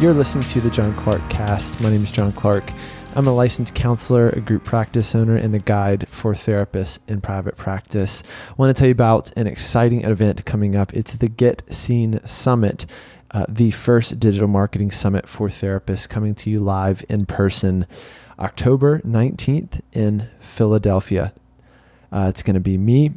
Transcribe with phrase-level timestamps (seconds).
[0.00, 1.78] You're listening to the John Clark Cast.
[1.82, 2.72] My name is John Clark.
[3.14, 7.58] I'm a licensed counselor, a group practice owner, and a guide for therapists in private
[7.58, 8.22] practice.
[8.48, 10.94] I want to tell you about an exciting event coming up.
[10.94, 12.86] It's the Get Seen Summit,
[13.32, 17.86] uh, the first digital marketing summit for therapists, coming to you live in person
[18.38, 21.34] October 19th in Philadelphia.
[22.10, 23.12] Uh, it's going to be me,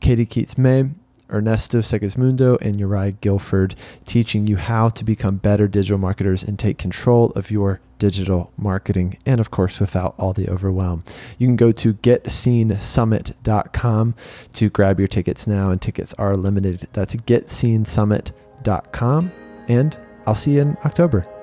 [0.00, 0.88] Katie Keats May,
[1.30, 6.78] Ernesto Segismundo and Uriah Guilford teaching you how to become better digital marketers and take
[6.78, 11.04] control of your digital marketing and of course without all the overwhelm.
[11.38, 14.14] You can go to getseensummit.com
[14.52, 16.88] to grab your tickets now and tickets are limited.
[16.92, 19.32] That's getseensummit.com
[19.68, 19.96] and
[20.26, 21.35] I'll see you in October.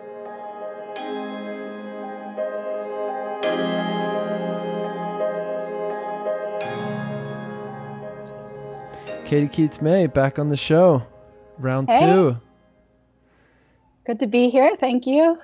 [9.34, 11.02] Katie Keats May back on the show.
[11.58, 12.02] Round Hey.
[12.06, 12.38] two.
[14.06, 14.76] Good to be here.
[14.80, 15.40] Thank you.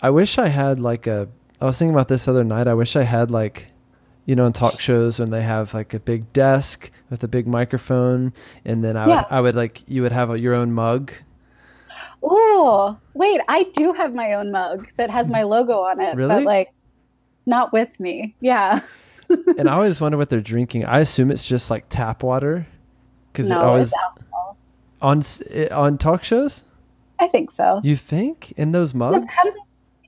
[0.00, 1.28] I wish I had like a.
[1.60, 2.66] I was thinking about this other night.
[2.66, 3.66] I wish I had like,
[4.24, 7.46] you know, in talk shows when they have like a big desk with a big
[7.46, 8.32] microphone,
[8.64, 9.16] and then I Yeah.
[9.16, 11.12] would, I would like, you would have a, your own mug.
[12.22, 16.28] Oh, wait, I do have my own mug that has my logo on it, Really?
[16.36, 16.68] but like
[17.44, 18.34] not with me.
[18.40, 18.80] Yeah.
[19.58, 20.86] and I always wonder what they're drinking.
[20.86, 22.66] I assume it's just like tap water,
[23.32, 23.92] because it No, always
[25.02, 25.22] on
[25.70, 26.64] on talk shows.
[27.18, 27.80] I think so.
[27.82, 29.24] You think in those It mugs?
[29.26, 29.56] depends,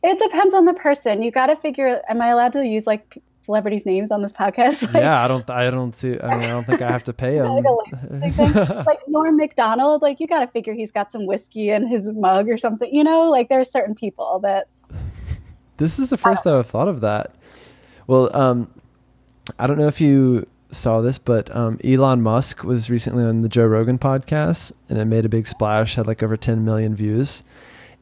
[0.03, 1.23] it depends on the person.
[1.23, 4.83] You got to figure am I allowed to use like celebrities' names on this podcast?
[4.95, 5.49] Like, yeah, I don't.
[5.51, 6.19] I don't see.
[6.21, 7.53] I mean, I don't think I have to pay them.
[7.53, 8.85] Like a licensing thing.
[8.87, 12.49] like Norm Macdonald, like you got to figure he's got some whiskey in his mug
[12.49, 12.93] or something.
[12.95, 14.69] You know, like there's certain people that
[15.79, 17.35] This is the first time I've thought of that.
[18.07, 18.71] Well, um,
[19.59, 23.49] I don't know if you saw this, but um, Elon Musk was recently on the
[23.49, 25.95] Joe Rogan podcast, and it made a big splash.
[25.95, 27.43] Had like over 10 million views,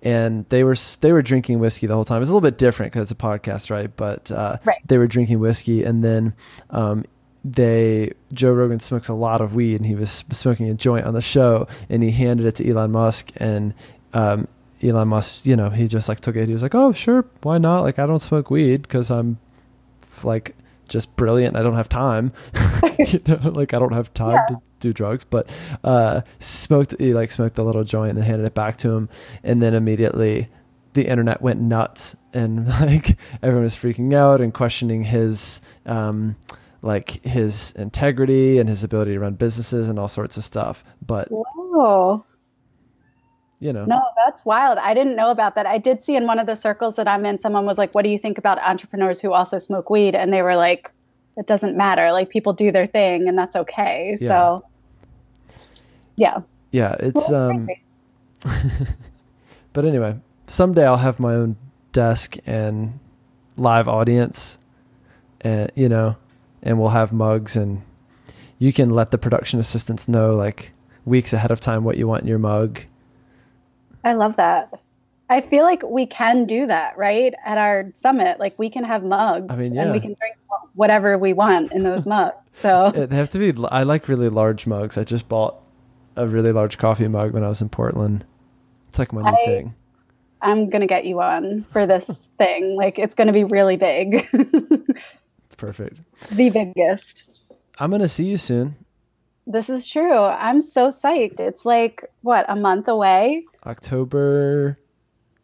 [0.03, 2.23] and they were they were drinking whiskey the whole time.
[2.23, 3.95] It's a little bit different because it's a podcast, right?
[3.95, 4.79] But uh, Right.
[4.87, 6.33] they were drinking whiskey, and then
[6.71, 7.05] um,
[7.45, 11.15] they Joe Rogan smokes a lot of weed, and he was smoking a joint on
[11.15, 13.75] the show, and he handed it to Elon Musk, and
[14.15, 14.47] um,
[14.83, 16.47] Elon Musk, you know, he just like took it.
[16.49, 17.81] He was like, "Oh, sure, why not?
[17.83, 19.39] Like, I don't smoke weed because I'm
[20.23, 20.55] like
[20.91, 21.57] just brilliant.
[21.57, 22.33] I don't have time.
[22.99, 24.57] you know, like I don't have time Yeah.
[24.57, 25.49] to do drugs." But
[25.83, 29.09] uh, smoked, he like smoked the little joint and handed it back to him,
[29.43, 30.49] and then immediately
[30.93, 36.35] the internet went nuts and like everyone was freaking out and questioning his um
[36.83, 41.29] like his integrity and his ability to run businesses and all sorts of stuff but
[41.31, 42.25] whoa.
[43.61, 44.79] You know No, that's wild.
[44.79, 45.67] I didn't know about that.
[45.67, 48.05] I did see in one of the circles that I'm in, someone was like, What
[48.05, 50.15] do you think about entrepreneurs who also smoke weed?
[50.15, 50.91] And they were like,
[51.37, 52.11] It doesn't matter.
[52.13, 54.17] Like, people do their thing and that's okay.
[54.21, 54.29] Yeah.
[54.29, 54.65] So,
[56.21, 56.41] yeah.
[56.71, 57.67] yeah it's um
[59.73, 60.15] but anyway
[60.47, 61.57] someday i'll have my own
[61.93, 62.99] desk and
[63.57, 64.59] live audience
[65.41, 66.17] and you know
[66.63, 67.83] and we'll have mugs and
[68.59, 70.73] you can let the production assistants know like
[71.07, 72.81] weeks ahead of time what you want in your mug
[74.05, 74.73] I love that.
[75.29, 77.35] I feel like we can do that, right?
[77.45, 80.37] At our summit, like we can have mugs I mean, and we can drink
[80.75, 82.37] whatever we want in those mugs.
[82.63, 85.63] So, they have to be i like really large mugs i just bought
[86.17, 88.25] a really large coffee mug when i was in portland
[88.89, 89.75] it's like my new I- thing
[90.43, 92.07] I'm going to get you one for this
[92.39, 92.75] thing.
[92.75, 96.01] Like, it's going to be really big, it's perfect
[96.31, 97.45] the biggest.
[97.79, 98.75] i'm gonna see you soon
[99.47, 100.19] This is true.
[100.25, 101.41] I'm so psyched.
[101.41, 103.45] It's like, what, a month away?
[103.67, 104.79] October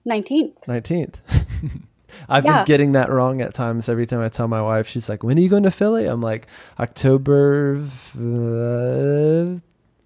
[0.06, 0.54] 19th.
[0.66, 1.14] 19th.
[2.28, 2.58] I've Yeah.
[2.58, 3.88] been getting that wrong at times.
[3.88, 6.22] Every time I tell my wife, she's like, "When are you going to Philly?" I'm
[6.22, 6.46] like,
[6.78, 7.82] "October
[8.18, 9.58] uh,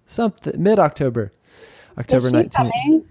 [0.07, 1.31] something, mid October,
[1.97, 3.05] October Is she 19th."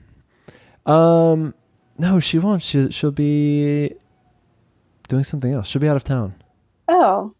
[0.90, 1.54] Um,
[1.96, 2.62] no, she won't.
[2.62, 3.94] She she'll be
[5.08, 5.68] doing something else.
[5.68, 6.34] She'll be out of town.
[6.88, 7.34] Oh,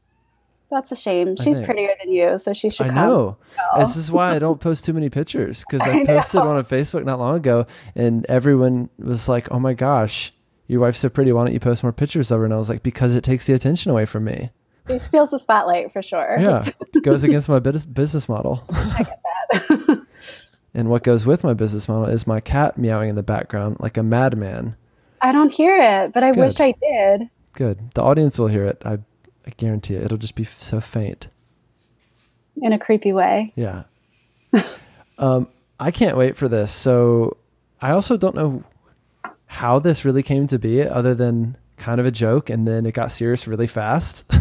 [0.70, 1.36] that's a shame.
[1.38, 2.96] I She's prettier than you, so she should I come.
[2.96, 3.36] know.
[3.74, 3.80] Oh.
[3.80, 6.64] This is why I don't post too many pictures because I I posted one on
[6.64, 10.32] Facebook not long ago, and everyone was like, "Oh my gosh."
[10.68, 11.32] Your wife's so pretty.
[11.32, 12.44] Why don't you post more pictures of her?
[12.44, 14.50] And I was like, because it takes the attention away from me.
[14.88, 16.38] She steals the spotlight for sure.
[16.40, 16.64] Yeah,
[16.94, 18.62] it goes against my business model.
[20.74, 23.96] and what goes with my business model is my cat meowing in the background like
[23.96, 24.76] a madman.
[25.20, 27.28] I don't hear it, but I wish I did.
[27.52, 27.90] Good.
[27.94, 28.80] The audience will hear it.
[28.84, 28.98] I,
[29.46, 30.02] I guarantee it.
[30.02, 31.28] It'll just be so faint.
[32.62, 33.52] In a creepy way.
[33.56, 33.84] Yeah.
[35.18, 35.48] um,
[35.78, 36.70] I can't wait for this.
[36.72, 37.36] So
[37.80, 38.64] I also don't know
[39.46, 42.92] how this really came to be, other than kind of a joke, and then it
[42.92, 44.24] got serious really fast.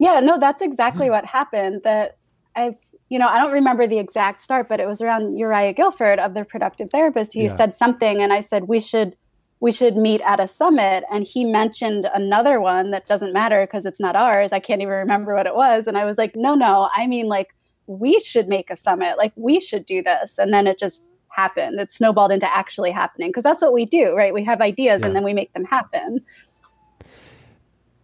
[0.00, 1.80] Yeah, no, that's exactly what happened.
[1.82, 2.18] That
[2.54, 2.76] I've,
[3.08, 6.34] you know, I don't remember the exact start, but it was around Uriah Guilford of
[6.34, 7.32] the Productive Therapist.
[7.32, 7.56] He Yeah.
[7.56, 9.16] said something, and I said we should
[9.60, 11.04] we should meet at a summit.
[11.10, 14.52] And he mentioned another one that doesn't matter because it's not ours.
[14.52, 15.86] I can't even remember what it was.
[15.86, 17.54] And I was like, no, no, I mean, like,
[17.86, 19.16] we should make a summit.
[19.16, 20.38] Like, we should do this.
[20.38, 21.80] And then it just happened.
[21.80, 24.32] It snowballed into actually happening because that's what we do, right?
[24.32, 25.06] We have ideas yeah.
[25.06, 26.24] and then we make them happen.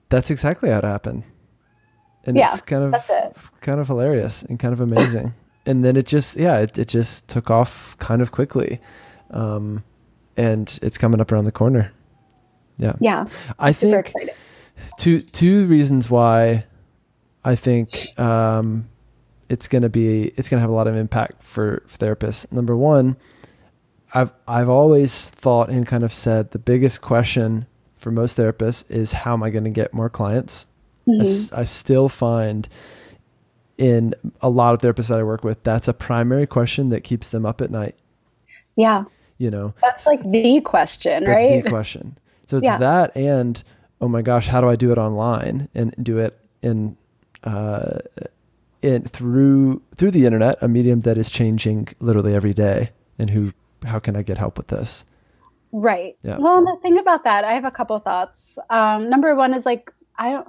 [0.09, 1.25] That's exactly how it happened.
[2.25, 3.37] And yeah, it's kind of it.
[3.61, 5.35] kind of hilarious and kind of amazing.
[5.67, 8.81] and then it just yeah, it, it just took off kind of quickly.
[9.31, 9.83] Um,
[10.37, 11.93] and it's coming up around the corner.
[12.79, 12.95] Yeah.
[13.01, 13.27] Yeah.
[13.59, 14.13] I think
[14.99, 16.65] two two reasons why
[17.45, 18.89] I think um,
[19.49, 22.51] it's gonna be it's gonna have a lot of impact for, therapists.
[22.51, 23.17] Number one,
[24.13, 27.67] I've I've always thought and kind of said the biggest question
[27.97, 30.67] for most therapists is how am I going to get more clients?
[31.09, 31.55] Mm-hmm.
[31.55, 32.69] I, I still find
[33.79, 37.31] in a lot of therapists that I work with, that's a primary question that keeps
[37.31, 37.97] them up at night.
[38.77, 39.05] Yeah
[39.44, 39.75] you know?
[39.82, 41.62] That's like the question that's right?
[41.62, 42.19] the question.
[42.46, 42.79] So it's yeah.
[42.79, 43.62] that and
[44.00, 46.96] oh my gosh how do i do it online and do it in
[47.44, 47.99] uh
[48.82, 53.52] in through through the internet a medium that is changing literally every day and who
[53.85, 55.05] how can i get help with this?
[55.73, 56.17] Right.
[56.23, 56.38] Yeah.
[56.38, 58.58] well the thing about that i have a couple thoughts.
[58.70, 60.47] Um number one is like I don't.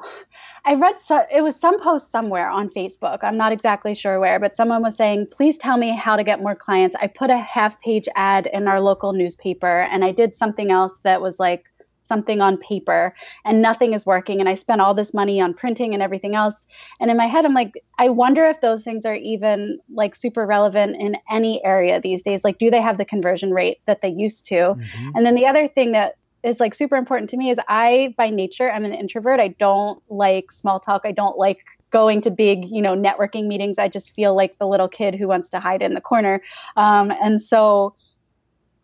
[0.66, 3.20] I read so, it was some post somewhere on Facebook.
[3.24, 6.42] I'm not exactly sure where, but someone was saying, "Please tell me how to get
[6.42, 10.36] more clients." I put a half page ad in our local newspaper, and I did
[10.36, 11.66] something else that was like
[12.06, 14.40] something on paper, and nothing is working.
[14.40, 16.68] And I spent all this money on printing and everything else.
[17.00, 20.46] And in my head, I'm like, I wonder if those things are even like super
[20.46, 22.44] relevant in any area these days.
[22.44, 24.56] Like, do they have the conversion rate that they used to?
[24.56, 25.10] Mm-hmm.
[25.16, 28.30] And then the other thing that is like super important to me is I by
[28.30, 29.40] nature I'm an introvert.
[29.40, 31.02] I don't like small talk.
[31.04, 31.60] I don't like
[31.90, 33.80] going to big, you know, networking meetings.
[33.80, 36.42] I just feel like the little kid who wants to hide in the corner.
[36.78, 37.96] Um, and so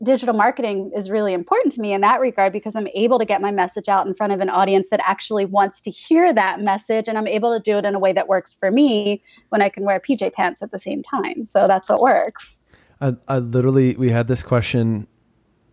[0.02, 3.40] digital marketing is really important to me in that regard because I'm able to get
[3.40, 7.08] my message out in front of an audience that actually wants to hear that message
[7.08, 9.70] and I'm able to do it in a way that works for me when I
[9.70, 11.46] can wear PJ pants at the same time.
[11.46, 12.58] So that's what works.
[13.00, 15.08] I, I literally we had this question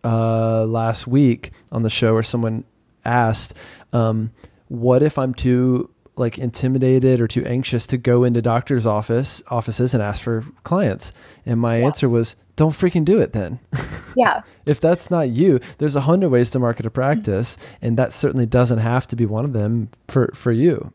[0.03, 2.63] uh, last week on the show where someone
[3.05, 3.53] asked,
[3.93, 4.31] um,
[4.67, 9.93] "What if I'm too like intimidated or too anxious to go into doctors' office offices
[9.93, 11.13] and ask for clients?"
[11.45, 11.85] And my yeah.
[11.85, 13.59] answer was, "Don't freaking do it then."
[14.17, 14.41] Yeah.
[14.65, 18.47] if that's not you, there's a hundred ways to market a practice, and that certainly
[18.47, 20.91] doesn't have to be one of them for for you.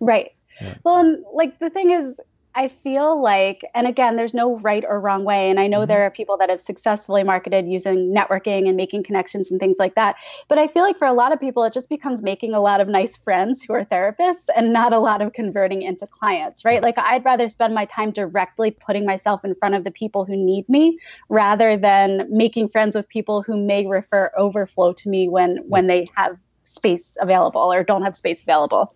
[0.00, 0.32] Right.
[0.60, 0.74] Yeah.
[0.82, 2.18] Well, and like the thing is,
[2.58, 5.48] I feel like, and again, there's no right or wrong way.
[5.48, 5.90] And I know mm-hmm.
[5.90, 9.94] there are people that have successfully marketed using networking and making connections and things like
[9.94, 10.16] that.
[10.48, 12.80] But I feel like for a lot of people, it just becomes making a lot
[12.80, 16.82] of nice friends who are therapists and not a lot of converting into clients, right?
[16.82, 20.36] Like I'd rather spend my time directly putting myself in front of the people who
[20.36, 25.58] need me rather than making friends with people who may refer overflow to me when
[25.68, 26.36] when they have
[26.68, 28.94] space available or don't have space available.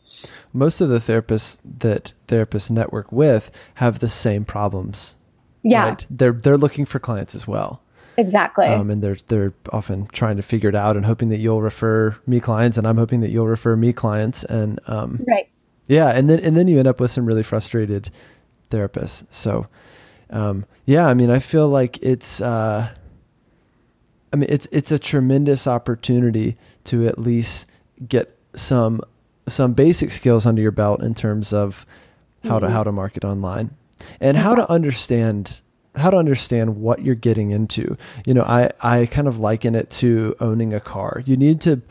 [0.52, 5.16] Most of the therapists that therapists network with have the same problems.
[5.62, 5.88] Yeah.
[5.90, 6.06] Right?
[6.10, 7.82] They're they're looking for clients as well.
[8.16, 8.66] Exactly.
[8.66, 12.16] Um, and they're they're often trying to figure it out and hoping that you'll refer
[12.26, 15.49] me clients and I'm hoping that you'll refer me clients and um, Right.
[15.88, 18.11] Yeah, and then and then you end up with some really frustrated
[18.70, 19.25] therapists.
[19.30, 19.66] So
[20.30, 22.90] um, yeah, I mean I feel like it's uh,
[24.32, 27.66] I mean, it's it's a tremendous opportunity to at least
[28.08, 29.00] get some
[29.48, 31.84] some basic skills under your belt in terms of
[32.42, 32.66] how mm-hmm.
[32.66, 33.70] to how to market online
[34.20, 35.60] and how to understand
[35.94, 37.96] how to understand what you're getting into.
[38.24, 41.22] You know, I I kind of liken it to owning a car.
[41.26, 41.82] You need to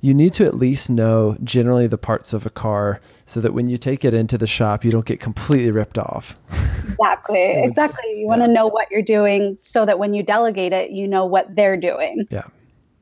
[0.00, 3.68] you need to at least know generally the parts of a car so that when
[3.68, 6.38] you take it into the shop, you don't get completely ripped off.
[6.84, 7.52] Exactly.
[7.64, 8.10] exactly.
[8.10, 8.26] You yeah.
[8.26, 11.54] want to know what you're doing so that when you delegate it, you know what
[11.54, 12.26] they're doing.
[12.30, 12.44] Yeah.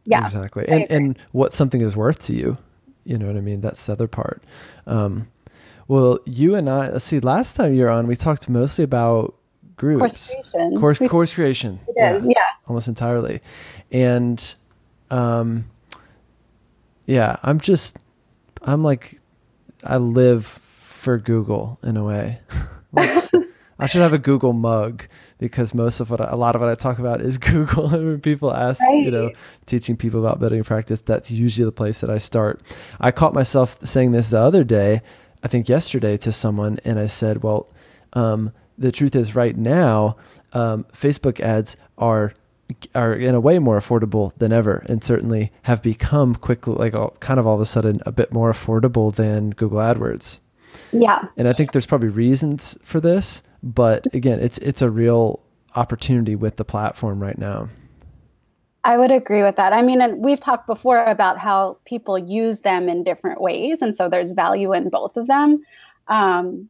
[0.04, 0.24] Yeah.
[0.24, 0.66] Exactly.
[0.68, 2.56] And and what something is worth to you.
[3.04, 3.60] You know what I mean?
[3.60, 4.42] That's the other part.
[4.86, 5.28] Um,
[5.88, 9.36] well, you and I, let's see, last time you were on, we talked mostly about
[9.76, 10.00] groups.
[10.00, 10.80] Course creation.
[10.80, 11.80] Course, course creation.
[11.96, 12.42] Yeah, yeah.
[12.66, 13.40] Almost entirely.
[13.92, 14.54] And
[15.10, 15.66] um,
[17.06, 17.96] yeah, I'm just,
[18.62, 19.20] I'm like,
[19.84, 22.40] I live for Google in a way.
[22.92, 23.30] like,
[23.78, 25.04] I should have a Google mug
[25.38, 27.94] because most of what I, a lot of what I talk about is Google.
[27.94, 29.04] and when people ask, right.
[29.04, 29.30] you know,
[29.66, 32.60] teaching people about building practice, that's usually the place that I start.
[33.00, 35.02] I caught myself saying this the other day,
[35.42, 37.70] I think yesterday to someone, and I said, well,
[38.14, 40.16] um, the truth is right now,
[40.52, 42.32] um, Facebook ads are
[42.94, 47.10] are in a way more affordable than ever and certainly have become quickly like all,
[47.20, 50.40] kind of all of a sudden a bit more affordable than Google AdWords.
[50.92, 51.26] Yeah.
[51.36, 55.40] And I think there's probably reasons for this, but again, it's it's a real
[55.74, 57.68] opportunity with the platform right now.
[58.84, 59.72] I would agree with that.
[59.72, 63.82] I mean, and we've talked before about how people use them in different ways.
[63.82, 65.60] And so there's value in both of them.
[66.06, 66.68] Um,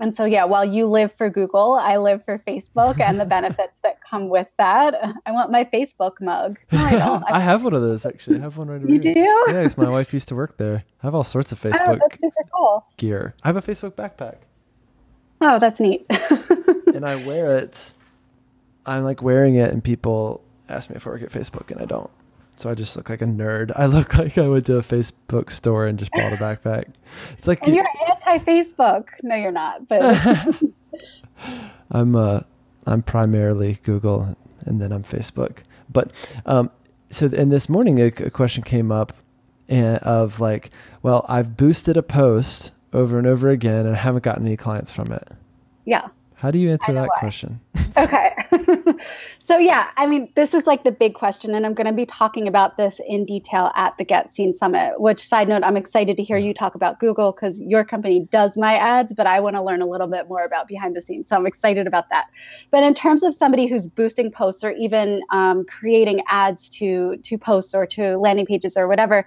[0.00, 3.74] and so, yeah, while you live for Google, I live for Facebook and the benefits
[3.84, 4.94] that come with that.
[5.26, 6.58] I want my Facebook mug.
[6.72, 7.24] No, I don't.
[7.24, 8.38] I, I have one of those actually.
[8.38, 9.12] I have one right You do?
[9.16, 10.84] Yeah, my wife used to work there.
[11.02, 12.86] I have all sorts of oh, Facebook oh, that's super cool.
[12.96, 13.34] gear.
[13.42, 14.38] I have a Facebook backpack.
[15.40, 16.06] Oh, that's neat.
[16.94, 17.94] and I wear it.
[18.86, 21.84] I'm like wearing it, and people ask me if I work at Facebook, and I
[21.84, 22.10] don't.
[22.56, 23.72] So I just look like a nerd.
[23.74, 26.86] I look like I went to a Facebook store and just bought a backpack.
[27.32, 29.08] It's like and you're anti-Facebook.
[29.22, 29.88] No, you're not.
[29.88, 30.16] But
[31.90, 32.40] I'm uh,
[32.86, 35.58] I'm primarily Google, and then I'm Facebook.
[35.90, 36.12] But
[36.46, 36.70] um,
[37.10, 39.12] so and this morning a, a question came up,
[39.68, 40.70] and, of like,
[41.02, 44.92] well, I've boosted a post over and over again, and I haven't gotten any clients
[44.92, 45.28] from it.
[45.84, 46.08] Yeah.
[46.42, 47.18] How do you answer that why.
[47.20, 47.60] question?
[47.96, 48.34] okay.
[49.44, 52.04] so, yeah, I mean, this is like the big question, and I'm going to be
[52.04, 55.00] talking about this in detail at the Get Seen Summit.
[55.00, 58.58] Which, side note, I'm excited to hear you talk about Google because your company does
[58.58, 61.28] my ads, but I want to learn a little bit more about behind the scenes.
[61.28, 62.26] So, I'm excited about that.
[62.72, 67.38] But in terms of somebody who's boosting posts or even um, creating ads to to
[67.38, 69.26] posts or to landing pages or whatever,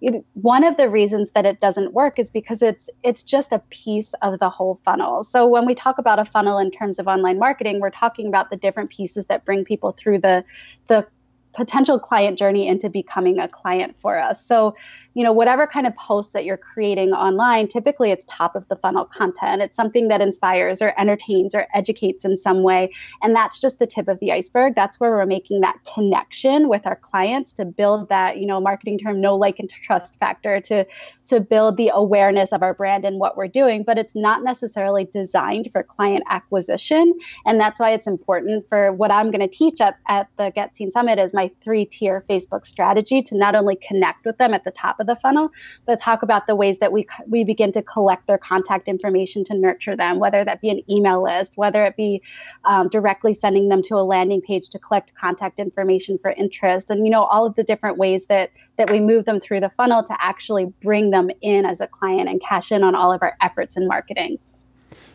[0.00, 3.58] it, one of the reasons that it doesn't work is because it's it's just a
[3.70, 5.24] piece of the whole funnel.
[5.24, 8.50] So when we talk about a funnel in terms of online marketing, we're talking about
[8.50, 10.44] the different pieces that bring people through the
[10.86, 11.06] the
[11.52, 14.44] potential client journey into becoming a client for us.
[14.44, 14.76] So
[15.14, 18.76] you know, whatever kind of post that you're creating online, typically it's top of the
[18.76, 19.60] funnel content.
[19.60, 22.92] It's something that inspires or entertains or educates in some way.
[23.22, 24.74] And that's just the tip of the iceberg.
[24.74, 28.98] That's where we're making that connection with our clients to build that, you know, marketing
[28.98, 30.86] term, know like and trust factor to,
[31.26, 33.82] to build the awareness of our brand and what we're doing.
[33.82, 37.12] But it's not necessarily designed for client acquisition.
[37.46, 40.76] And that's why it's important for what I'm going to teach at, at the Get
[40.76, 44.64] Seen Summit is my three tier Facebook strategy to not only connect with them at
[44.64, 45.50] the top of the funnel,
[45.86, 49.54] but talk about the ways that we we begin to collect their contact information to
[49.54, 52.22] nurture them, whether that be an email list, whether it be
[52.64, 57.04] um, directly sending them to a landing page to collect contact information for interest, and
[57.04, 60.04] you know all of the different ways that that we move them through the funnel
[60.04, 63.36] to actually bring them in as a client and cash in on all of our
[63.40, 64.38] efforts in marketing.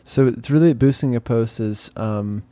[0.04, 2.44] So it's really boosting a post is um,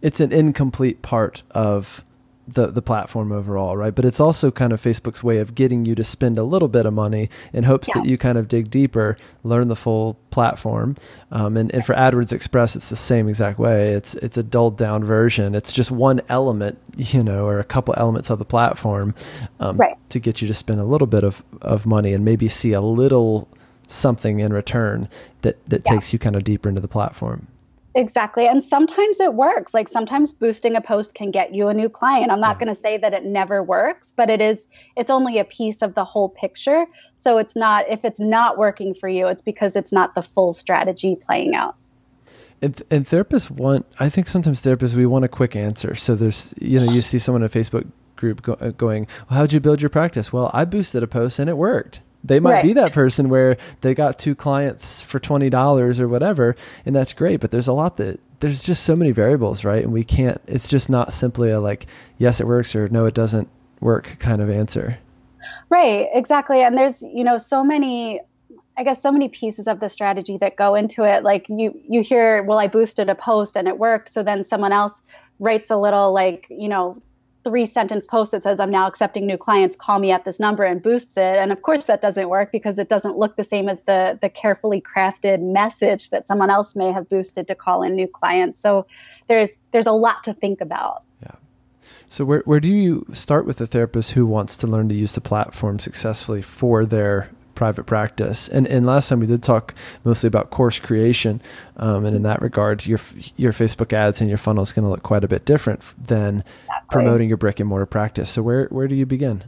[0.00, 2.04] it's an incomplete part of
[2.46, 3.94] the the platform overall, right?
[3.94, 6.86] But it's also kind of Facebook's way of getting you to spend a little bit
[6.86, 8.00] of money in hopes yeah.
[8.00, 10.96] that you kind of dig deeper, learn the full platform.
[11.30, 13.92] Um, and, and for AdWords Express, it's the same exact way.
[13.92, 15.54] It's it's a dulled down version.
[15.54, 19.14] It's just one element, you know, or a couple elements of the platform
[19.60, 19.96] um, right.
[20.08, 22.80] to get you to spend a little bit of, of money and maybe see a
[22.80, 23.48] little
[23.88, 25.08] something in return
[25.42, 25.92] that that yeah.
[25.92, 27.46] takes you kind of deeper into the platform.
[27.94, 28.46] Exactly.
[28.46, 29.74] And sometimes it works.
[29.74, 32.30] Like sometimes boosting a post can get you a new client.
[32.30, 32.64] I'm not yeah.
[32.64, 35.94] going to say that it never works, but it is it's only a piece of
[35.94, 36.86] the whole picture.
[37.18, 40.52] So it's not if it's not working for you, it's because it's not the full
[40.52, 41.76] strategy playing out.
[42.62, 45.94] And, and therapists want I think sometimes therapists we want a quick answer.
[45.94, 49.40] So there's you know, you see someone in a Facebook group go, uh, going, well,
[49.40, 52.52] "How'd you build your practice?" Well, I boosted a post and it worked they might
[52.52, 52.64] right.
[52.64, 57.40] be that person where they got two clients for $20 or whatever and that's great
[57.40, 60.68] but there's a lot that there's just so many variables right and we can't it's
[60.68, 61.86] just not simply a like
[62.18, 63.48] yes it works or no it doesn't
[63.80, 64.98] work kind of answer
[65.68, 68.20] right exactly and there's you know so many
[68.76, 71.22] I guess so many pieces of the strategy that go into it.
[71.22, 74.12] Like you, you hear, well, I boosted a post and it worked.
[74.12, 75.02] So then someone else
[75.38, 77.00] writes a little like, you know,
[77.44, 79.76] three sentence post that says i'm now accepting new clients.
[79.76, 81.36] Call me at this number and boosts it.
[81.36, 84.28] And of course that doesn't work because it doesn't look the same as the the
[84.28, 88.60] carefully crafted message that someone else may have boosted to call in new clients.
[88.60, 88.86] So
[89.28, 91.02] there's there's a lot to think about.
[91.22, 91.34] Yeah.
[92.08, 95.14] So where, where do you start with a therapist who wants to learn to use
[95.14, 98.48] the platform successfully for their private practice.
[98.48, 101.40] And and last time we did talk mostly about course creation,
[101.76, 103.00] um, and in that regard, your
[103.36, 106.44] your Facebook ads and your funnel is going to look quite a bit different than
[106.66, 106.88] exactly.
[106.90, 108.30] promoting your brick and mortar practice.
[108.30, 109.44] So where where do you begin?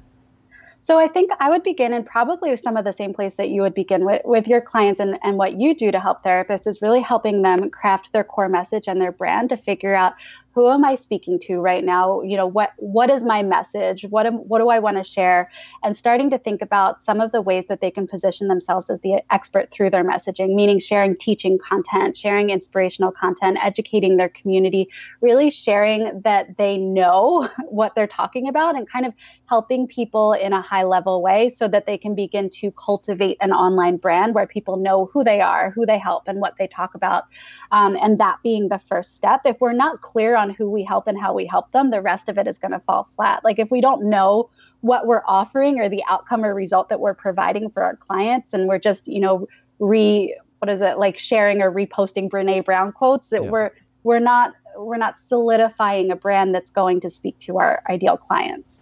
[0.85, 3.49] So I think I would begin in probably with some of the same place that
[3.49, 6.67] you would begin with, with your clients and, and what you do to help therapists
[6.67, 10.13] is really helping them craft their core message and their brand to figure out
[10.55, 12.23] who am I speaking to right now?
[12.23, 14.05] You know, what what is my message?
[14.05, 15.51] What am what do I want to share?
[15.83, 19.01] And starting to think about some of the ways that they can position themselves as
[19.01, 24.89] the expert through their messaging, meaning sharing teaching content, sharing inspirational content, educating their community,
[25.21, 29.13] really sharing that they know what they're talking about and kind of
[29.47, 33.53] helping people in a high level way so that they can begin to cultivate an
[33.53, 36.95] online brand where people know who they are, who they help, and what they talk
[36.95, 37.25] about.
[37.73, 39.43] Um, and that being the first step.
[39.45, 42.03] If we're not clear on on who we help and how we help them, the
[42.03, 43.43] rest of it is going to fall flat.
[43.45, 44.51] Like if we don't know
[44.83, 48.69] what we're offering or the outcome or result that we're providing for our clients and
[48.69, 49.47] we're just, you know,
[49.79, 53.51] re what is it like sharing or reposting Brene Brown quotes that yeah.
[53.51, 53.71] we're
[54.03, 58.81] we're not we're not solidifying a brand that's going to speak to our ideal clients.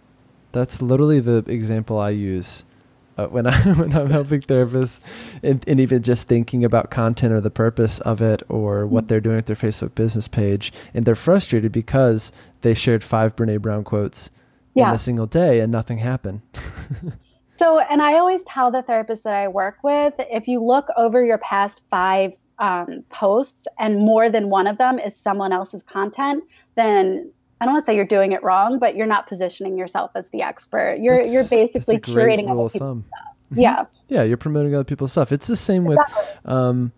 [0.51, 2.63] That's literally the example I use
[3.17, 4.99] uh, when I when I'm helping therapists,
[5.41, 9.21] and, and, even just thinking about content or the purpose of it or what they're
[9.21, 13.83] doing with their Facebook business page, and they're frustrated because they shared five Brene Brown
[13.83, 14.29] quotes
[14.73, 14.89] yeah.
[14.89, 16.41] in a single day and nothing happened.
[17.57, 21.23] so, and I always tell the therapists that I work with, if you look over
[21.23, 26.43] your past five um, posts and more than one of them is someone else's content,
[26.75, 27.31] then
[27.63, 30.27] I don't want to say you're doing it wrong, but you're not positioning yourself as
[30.31, 30.97] the expert.
[30.99, 32.97] You're that's, you're basically curating other people's stuff.
[32.97, 33.59] Mm-hmm.
[33.61, 33.85] Yeah.
[34.09, 35.31] Yeah, you're promoting other people's stuff.
[35.31, 36.23] It's the same exactly.
[36.43, 36.91] with um,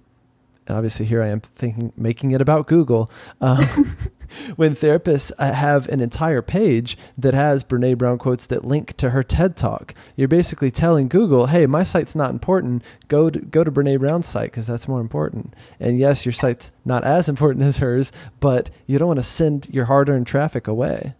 [0.66, 3.12] and obviously here I am thinking making it about Google.
[3.42, 3.96] Um,
[4.56, 9.12] when therapists uh, have an entire page that has Brene Brown quotes that link to
[9.12, 12.84] her TED Talk, you're basically telling Google, "Hey, my site's not important.
[13.08, 16.72] Go to go to Brene Brown's site because that's more important." And yes, your site's
[16.84, 21.14] not as important as hers, but you don't want to send your hard-earned traffic away.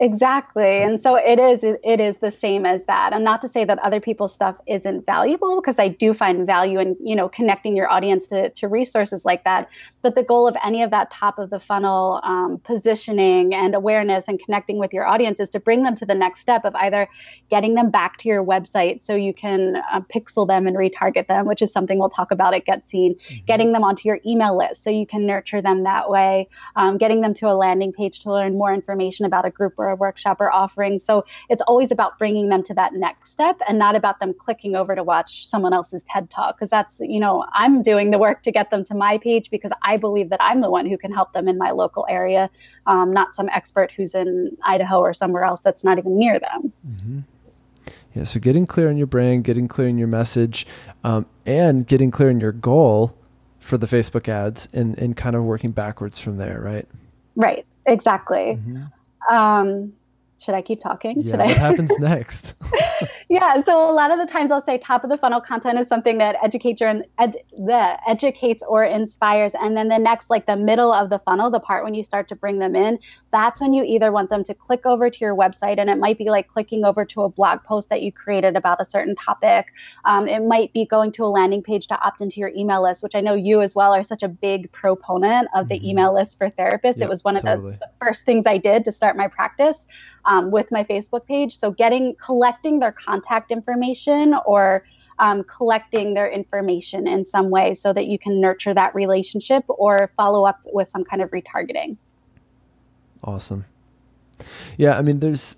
[0.00, 0.82] Exactly.
[0.82, 3.12] And so it is it is the same as that.
[3.12, 6.80] And not to say that other people's stuff isn't valuable because I do find value
[6.80, 9.68] in, you know, connecting your audience to, to resources like that.
[10.04, 14.26] But the goal of any of that top of the funnel um, positioning and awareness
[14.28, 17.08] and connecting with your audience is to bring them to the next step of either
[17.48, 21.46] getting them back to your website so you can uh, pixel them and retarget them,
[21.46, 23.46] which is something we'll talk about at Get Seen, mm-hmm.
[23.46, 27.22] getting them onto your email list so you can nurture them that way, um, getting
[27.22, 30.38] them to a landing page to learn more information about a group or a workshop
[30.38, 30.98] or offering.
[30.98, 34.76] So it's always about bringing them to that next step and not about them clicking
[34.76, 36.58] over to watch someone else's TED talk.
[36.58, 39.72] Because that's, you know, I'm doing the work to get them to my page because
[39.80, 42.50] I believe that I'm the one who can help them in my local area,
[42.86, 46.72] um, not some expert who's in Idaho or somewhere else that's not even near them.
[46.86, 47.18] Mm-hmm.
[48.14, 50.66] Yeah, so getting clear on your brand, getting clear on your message,
[51.02, 53.16] um, and getting clear on your goal
[53.58, 56.86] for the Facebook ads and, and kind of working backwards from there, right?
[57.34, 58.58] Right, exactly.
[58.60, 59.34] Mm-hmm.
[59.34, 59.92] Um,
[60.44, 61.22] should I keep talking?
[61.22, 61.46] Yeah, should I?
[61.46, 62.54] What happens next?
[63.30, 65.88] yeah, so a lot of the times I'll say top of the funnel content is
[65.88, 70.56] something that educates or ed, the educates or inspires, and then the next, like the
[70.56, 72.98] middle of the funnel, the part when you start to bring them in,
[73.32, 76.18] that's when you either want them to click over to your website, and it might
[76.18, 79.72] be like clicking over to a blog post that you created about a certain topic.
[80.04, 83.02] Um, it might be going to a landing page to opt into your email list,
[83.02, 85.86] which I know you as well are such a big proponent of the mm-hmm.
[85.86, 86.98] email list for therapists.
[86.98, 87.54] Yep, it was one totally.
[87.54, 89.86] of the, the first things I did to start my practice
[90.26, 91.56] um, with my Facebook page.
[91.56, 94.84] So getting collecting their contact information or
[95.18, 100.10] um, collecting their information in some way so that you can nurture that relationship or
[100.16, 101.96] follow up with some kind of retargeting.
[103.22, 103.64] Awesome.
[104.76, 105.56] Yeah, I mean, there's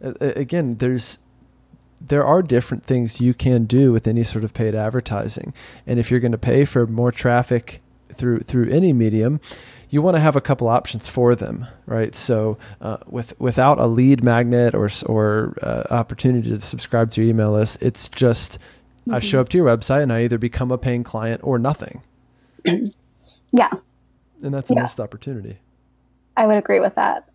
[0.00, 1.18] again, there's
[2.00, 5.54] there are different things you can do with any sort of paid advertising,
[5.86, 7.80] and if you're going to pay for more traffic
[8.12, 9.40] through through any medium,
[9.94, 12.16] you want to have a couple options for them, right?
[12.16, 17.30] So uh, with without a lead magnet or or uh, opportunity to subscribe to your
[17.30, 18.58] email list, it's just
[19.02, 19.14] mm-hmm.
[19.14, 22.02] I show up to your website and I either become a paying client or nothing.
[22.64, 23.70] yeah,
[24.42, 24.82] and that's a yeah.
[24.82, 25.58] missed opportunity.
[26.36, 27.28] I would agree with that,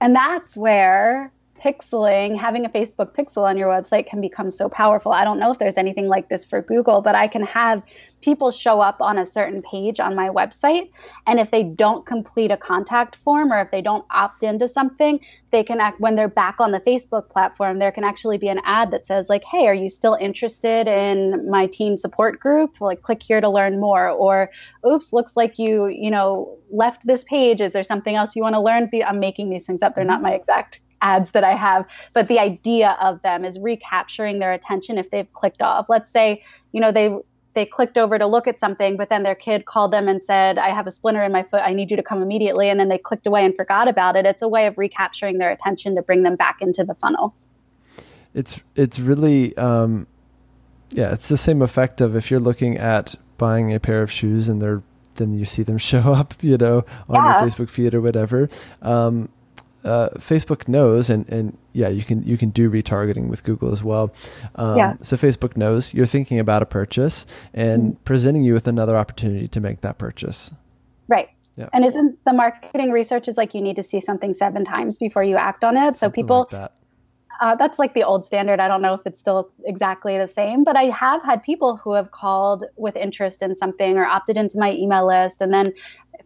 [0.00, 1.30] and that's where
[1.62, 5.12] pixeling, having a Facebook pixel on your website can become so powerful.
[5.12, 7.82] I don't know if there's anything like this for Google, but I can have
[8.20, 10.90] people show up on a certain page on my website.
[11.26, 15.20] And if they don't complete a contact form or if they don't opt into something,
[15.50, 18.60] they can act when they're back on the Facebook platform, there can actually be an
[18.64, 22.80] ad that says, like, hey, are you still interested in my teen support group?
[22.80, 24.08] Like, click here to learn more.
[24.08, 24.50] Or,
[24.86, 27.60] oops, looks like you, you know, left this page.
[27.60, 28.90] Is there something else you want to learn?
[29.06, 29.94] I'm making these things up.
[29.94, 30.22] They're not mm-hmm.
[30.24, 34.96] my exact ads that I have, but the idea of them is recapturing their attention
[34.96, 35.88] if they've clicked off.
[35.88, 37.14] Let's say, you know, they
[37.54, 40.58] they clicked over to look at something, but then their kid called them and said,
[40.58, 41.60] I have a splinter in my foot.
[41.62, 42.70] I need you to come immediately.
[42.70, 44.24] And then they clicked away and forgot about it.
[44.24, 47.34] It's a way of recapturing their attention to bring them back into the funnel.
[48.34, 50.06] It's, it's really, um,
[50.90, 54.48] yeah, it's the same effect of if you're looking at buying a pair of shoes
[54.48, 54.82] and they're,
[55.16, 57.40] then you see them show up, you know, on yeah.
[57.40, 58.48] your Facebook feed or whatever.
[58.80, 59.28] Um,
[59.84, 63.82] uh, Facebook knows, and, and yeah, you can you can do retargeting with Google as
[63.82, 64.12] well.
[64.54, 64.94] Um, yeah.
[65.02, 68.02] So Facebook knows you're thinking about a purchase and mm-hmm.
[68.04, 70.50] presenting you with another opportunity to make that purchase.
[71.08, 71.28] Right.
[71.56, 71.68] Yeah.
[71.72, 75.22] And isn't the marketing research is like you need to see something seven times before
[75.22, 75.96] you act on it?
[75.96, 76.72] Something so people like that.
[77.40, 78.60] Uh, that's like the old standard.
[78.60, 81.92] I don't know if it's still exactly the same, but I have had people who
[81.94, 85.72] have called with interest in something or opted into my email list and then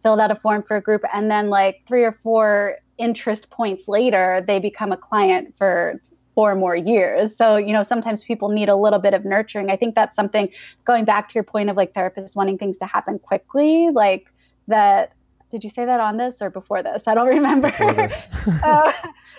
[0.03, 3.87] filled out a form for a group, and then like three or four interest points
[3.87, 6.01] later, they become a client for
[6.35, 7.35] four more years.
[7.35, 9.71] So, you know, sometimes people need a little bit of nurturing.
[9.71, 10.49] I think that's something
[10.85, 14.31] going back to your point of like therapists wanting things to happen quickly, like
[14.67, 15.13] that
[15.49, 17.07] did you say that on this or before this?
[17.07, 17.67] I don't remember.
[18.63, 18.91] uh,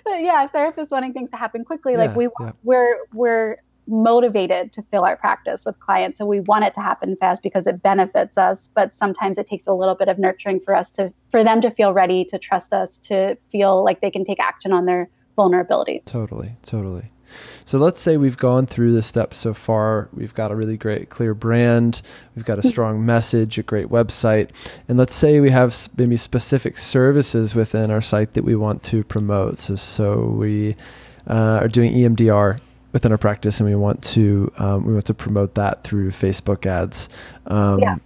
[0.07, 1.93] yeah, therapists wanting things to happen quickly.
[1.93, 2.53] Yeah, like we yeah.
[2.65, 3.57] we're we're
[3.89, 7.67] motivated to fill our practice with clients and we want it to happen fast because
[7.67, 11.13] it benefits us but sometimes it takes a little bit of nurturing for us to
[11.31, 14.73] for them to feel ready to trust us to feel like they can take action
[14.73, 17.05] on their vulnerability totally totally
[17.65, 20.09] so let's say we've gone through the steps so far.
[20.15, 22.01] We've got a really great, clear brand.
[22.35, 22.71] We've got a mm-hmm.
[22.71, 24.49] strong message, a great website.
[24.89, 29.05] And let's say we have maybe specific services within our site that we want to
[29.05, 29.59] promote.
[29.59, 30.77] So, so we
[31.27, 32.61] uh, are doing EMDR
[32.93, 36.67] within our practice, and we want to um, we want to promote that through Facebook
[36.67, 37.09] ads.
[37.47, 37.97] Um, yeah.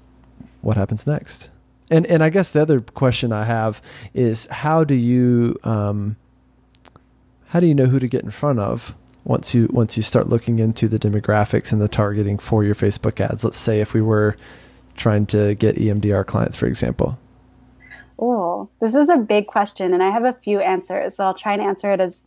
[0.61, 1.51] What happens next?
[1.91, 3.83] And and I guess the other question I have
[4.15, 6.17] is how do you um,
[7.49, 10.29] how do you know who to get in front of once you once you start
[10.29, 13.45] looking into the demographics and the targeting for your Facebook ads?
[13.45, 14.37] Let's say if we were
[14.97, 17.19] trying to get EMDR clients, for example.
[18.19, 21.17] Oh, this is a big question, and I have a few answers.
[21.17, 22.23] So I'll try and answer it as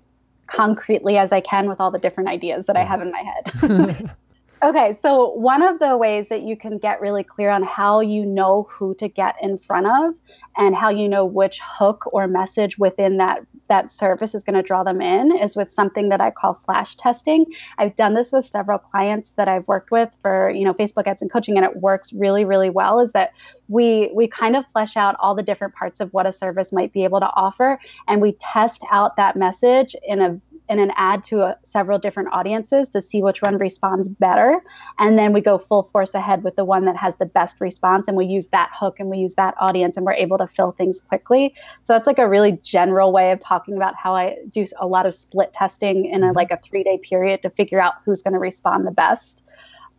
[0.47, 4.11] concretely as I can with all the different ideas that I have in my head.
[4.63, 8.25] okay, so one of the ways that you can get really clear on how you
[8.25, 10.15] know who to get in front of
[10.57, 14.61] and how you know which hook or message within that that service is going to
[14.61, 17.45] draw them in is with something that I call flash testing.
[17.77, 21.21] I've done this with several clients that I've worked with for, you know, Facebook ads
[21.21, 23.31] and coaching and it works really really well is that
[23.67, 26.93] we we kind of flesh out all the different parts of what a service might
[26.93, 31.23] be able to offer and we test out that message in a in an ad
[31.25, 34.61] to a, several different audiences to see which one responds better.
[34.99, 38.07] And then we go full force ahead with the one that has the best response.
[38.07, 40.71] And we use that hook and we use that audience and we're able to fill
[40.71, 41.53] things quickly.
[41.83, 45.05] So that's like a really general way of talking about how I do a lot
[45.05, 46.35] of split testing in a mm-hmm.
[46.35, 49.43] like a three day period to figure out who's going to respond the best.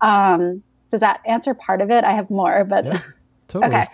[0.01, 2.05] Um, does that answer part of it?
[2.05, 3.01] I have more, but yeah,
[3.49, 3.77] totally.
[3.77, 3.87] okay.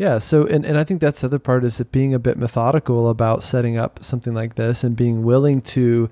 [0.00, 0.16] Yeah.
[0.16, 3.10] So, and, and I think that's the other part is that being a bit methodical
[3.10, 6.08] about setting up something like this and being willing to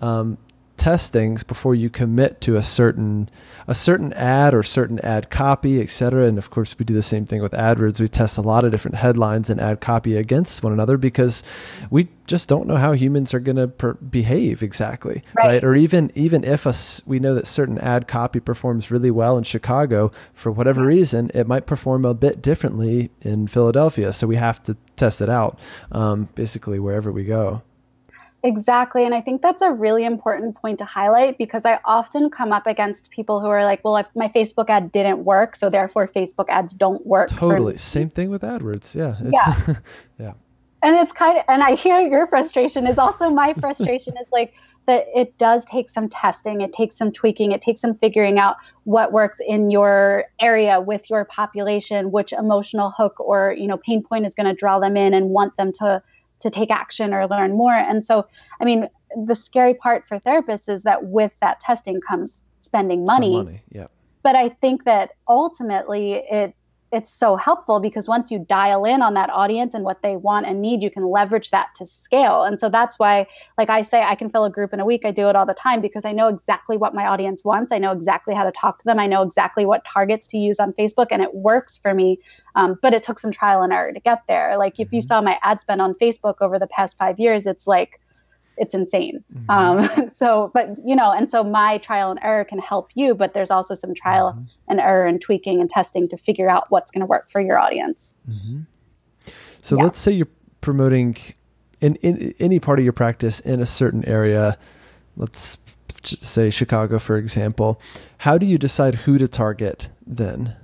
[0.00, 0.38] um,
[0.78, 3.28] test things before you commit to a certain
[3.66, 6.24] a certain ad or certain ad copy, etc.
[6.24, 8.00] And of course, we do the same thing with AdWords.
[8.00, 11.42] We test a lot of different headlines and ad copy against one another because
[11.90, 15.46] we just don't know how humans are going to per- behave exactly, right.
[15.46, 15.64] right.
[15.64, 19.44] Or even even if us we know that certain ad copy performs really well in
[19.44, 24.12] Chicago for whatever reason, it might perform a bit differently in Philadelphia.
[24.12, 25.58] So we have to test it out,
[25.92, 27.62] um, basically wherever we go.
[28.44, 29.04] Exactly.
[29.04, 32.66] And I think that's a really important point to highlight because I often come up
[32.68, 36.48] against people who are like, well, if my Facebook ad didn't work, so therefore Facebook
[36.48, 37.30] ads don't work.
[37.30, 37.76] Totally.
[37.76, 38.94] Same thing with AdWords.
[38.94, 39.16] Yeah.
[39.32, 39.74] yeah.
[40.18, 40.32] yeah.
[40.82, 44.54] And it's kind of, and I hear your frustration is also my frustration is like
[44.86, 48.56] that it does take some testing, it takes some tweaking, it takes some figuring out
[48.84, 54.02] what works in your area with your population, which emotional hook or, you know, pain
[54.02, 56.00] point is going to draw them in and want them to
[56.40, 57.74] to take action or learn more.
[57.74, 58.26] And so,
[58.60, 58.88] I mean,
[59.26, 63.34] the scary part for therapists is that with that testing comes spending money.
[63.34, 63.86] Some money, yeah.
[64.22, 66.54] But I think that ultimately it
[66.90, 70.46] it's so helpful because once you dial in on that audience and what they want
[70.46, 72.44] and need, you can leverage that to scale.
[72.44, 73.26] And so that's why,
[73.58, 75.04] like I say, I can fill a group in a week.
[75.04, 77.72] I do it all the time because I know exactly what my audience wants.
[77.72, 78.98] I know exactly how to talk to them.
[78.98, 82.20] I know exactly what targets to use on Facebook, and it works for me.
[82.54, 84.56] Um, but it took some trial and error to get there.
[84.56, 85.06] Like if you mm-hmm.
[85.06, 88.00] saw my ad spend on Facebook over the past five years, it's like
[88.58, 89.24] it's insane.
[89.34, 89.50] Mm-hmm.
[89.50, 93.34] Um, so, but you know, and so my trial and error can help you, but
[93.34, 94.44] there's also some trial mm-hmm.
[94.68, 97.58] and error and tweaking and testing to figure out what's going to work for your
[97.58, 98.14] audience.
[98.28, 98.60] Mm-hmm.
[99.62, 99.82] So yeah.
[99.82, 100.28] let's say you're
[100.60, 101.16] promoting
[101.80, 104.58] in, in any part of your practice in a certain area.
[105.16, 105.58] Let's
[106.02, 107.80] say Chicago, for example.
[108.18, 110.56] How do you decide who to target then?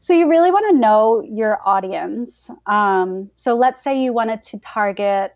[0.00, 2.48] So you really want to know your audience.
[2.66, 5.34] Um, so let's say you wanted to target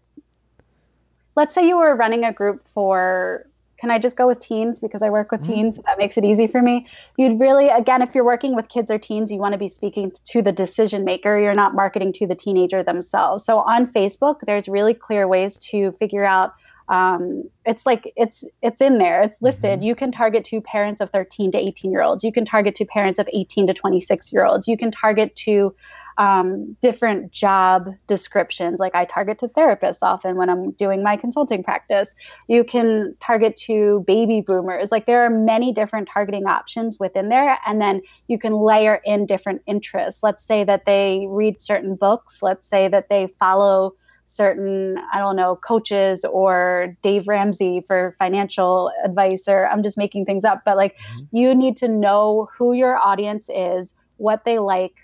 [1.37, 3.47] let's say you were running a group for
[3.81, 5.47] can I just go with teens because I work with mm.
[5.47, 5.81] teens?
[5.87, 6.87] That makes it easy for me.
[7.17, 10.13] You'd really, again, if you're working with kids or teens, you want to be speaking
[10.27, 11.39] to the decision maker.
[11.39, 13.45] You're not marketing to the teenager themselves.
[13.45, 16.53] So on Facebook, there's really clear ways to figure out.
[16.91, 19.23] Um, it's like it's it's in there.
[19.23, 19.79] It's listed.
[19.79, 19.83] Mm-hmm.
[19.85, 22.25] You can target to parents of 13 to 18 year olds.
[22.25, 24.67] You can target to parents of 18 to 26 year olds.
[24.67, 25.75] You can target to
[26.19, 28.81] um, different job descriptions.
[28.81, 32.15] Like I target to therapists often when I'm doing my consulting practice.
[32.49, 34.91] You can target to baby boomers.
[34.91, 37.59] Like there are many different targeting options within there.
[37.67, 40.23] And then you can layer in different interests.
[40.23, 42.43] Let's say that they read certain books.
[42.43, 43.95] Let's say that they follow
[44.31, 50.25] certain i don't know coaches or dave ramsey for financial advice or i'm just making
[50.25, 51.37] things up but like mm-hmm.
[51.37, 54.95] you need to know who your audience is what they like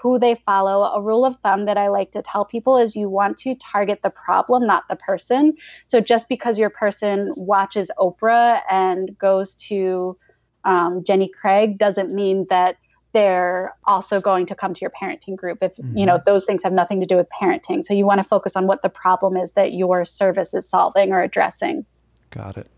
[0.00, 0.82] who they follow.
[0.84, 4.00] A rule of thumb that I like to tell people is you want to target
[4.02, 5.54] the problem, not the person.
[5.88, 10.16] So just because your person watches Oprah and goes to
[10.64, 12.76] um, Jenny Craig doesn't mean that
[13.12, 15.98] they're also going to come to your parenting group if mm-hmm.
[15.98, 16.24] you know mm-hmm.
[16.24, 18.80] those things have nothing to do with parenting so you want to focus on what
[18.82, 21.84] the problem is that your service is solving or addressing
[22.30, 22.68] got it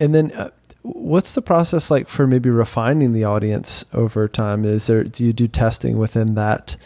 [0.00, 0.50] and then uh,
[0.84, 4.64] what's the process like for maybe refining the audience over time?
[4.64, 6.76] Is there do you do testing within that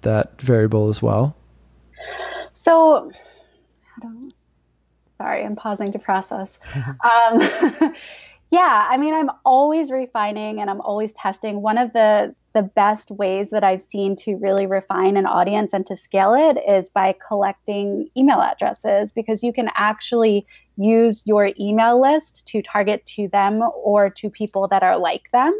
[0.00, 1.36] that variable as well?
[2.54, 3.12] So,
[5.18, 6.58] sorry, I'm pausing to process.
[6.74, 7.40] um,
[8.50, 11.60] yeah, I mean, I'm always refining and I'm always testing.
[11.60, 15.84] One of the the best ways that I've seen to really refine an audience and
[15.86, 22.00] to scale it is by collecting email addresses because you can actually use your email
[22.00, 25.52] list to target to them or to people that are like them.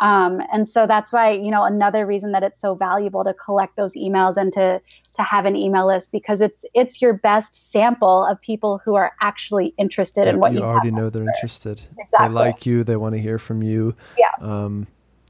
[0.00, 3.76] Um, and so that's why you know another reason that it's so valuable to collect
[3.76, 4.80] those emails and to
[5.16, 9.12] to have an email list because it's it's your best sample of people who are
[9.20, 11.82] actually interested yeah, in what you, you already know they're interested.
[11.98, 12.28] Exactly.
[12.28, 12.84] They like you.
[12.84, 13.96] They want to hear from you.
[14.16, 14.30] Yeah.
[14.40, 14.86] Um,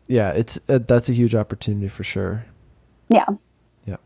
[0.06, 0.32] yeah.
[0.32, 2.44] It's uh, that's a huge opportunity for sure.
[3.08, 3.24] Yeah.
[3.86, 3.96] Yeah.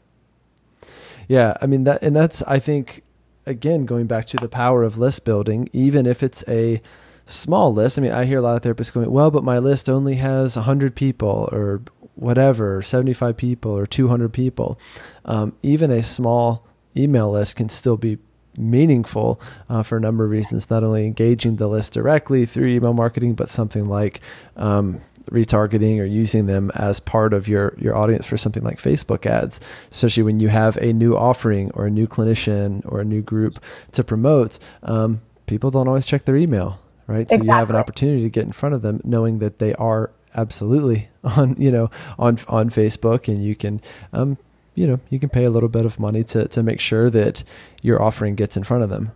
[1.26, 1.56] Yeah.
[1.61, 3.01] I mean that, and that's I think
[3.46, 6.81] again going back to the power of list building, even if it's a
[7.26, 7.98] small list.
[7.98, 10.57] I mean, I hear a lot of therapists going, well, but my list only has
[10.57, 11.83] 100 people or
[12.14, 14.78] whatever, 75 people or 200 people.
[15.24, 18.18] Um, even a small email list can still be
[18.57, 22.92] meaningful uh, for a number of reasons, not only engaging the list directly through email
[22.92, 24.20] marketing, but something like
[24.57, 29.26] um, retargeting or using them as part of your your audience for something like Facebook
[29.26, 33.22] ads, especially when you have a new offering or a new clinician or a new
[33.22, 34.58] group to promote.
[34.82, 37.28] Um, people don't always check their email right?
[37.28, 40.11] So you have an opportunity to get in front of them, knowing that they are
[40.35, 43.80] absolutely on, you know, on on Facebook, and you can,
[44.12, 44.38] um,
[44.74, 47.44] you know, you can pay a little bit of money to to make sure that
[47.82, 49.12] your offering gets in front of them.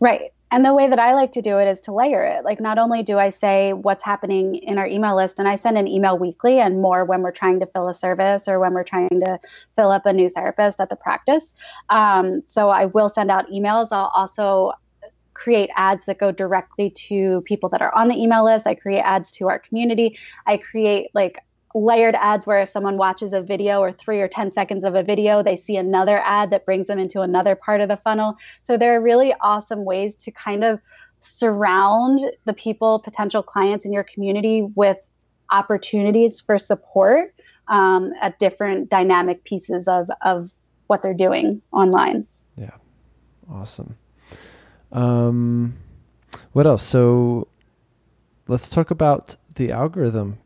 [0.00, 0.32] Right.
[0.52, 2.44] And the way that I like to do it is to layer it.
[2.44, 5.78] Like, not only do I say what's happening in our email list, and I send
[5.78, 8.84] an email weekly and more when we're trying to fill a service or when we're
[8.84, 9.40] trying to
[9.76, 11.54] fill up a new therapist at the practice.
[11.88, 13.88] Um, so I will send out emails.
[13.92, 14.72] I'll also
[15.32, 18.66] create ads that go directly to people that are on the email list.
[18.66, 20.18] I create ads to our community.
[20.46, 21.38] I create like
[21.74, 25.02] layered ads where if someone watches a video or three or 10 seconds of a
[25.02, 28.36] video, they see another ad that brings them into another part of the funnel.
[28.64, 30.80] So there are really awesome ways to kind of
[31.20, 34.98] surround the people, potential clients in your community with
[35.50, 37.34] opportunities for support
[37.68, 40.50] um, at different dynamic pieces of, of
[40.88, 42.26] what they're doing online.
[42.56, 42.70] Yeah.
[43.50, 43.96] Awesome.
[44.90, 45.76] Um,
[46.52, 46.82] what else?
[46.82, 47.48] So
[48.48, 50.38] let's talk about the algorithm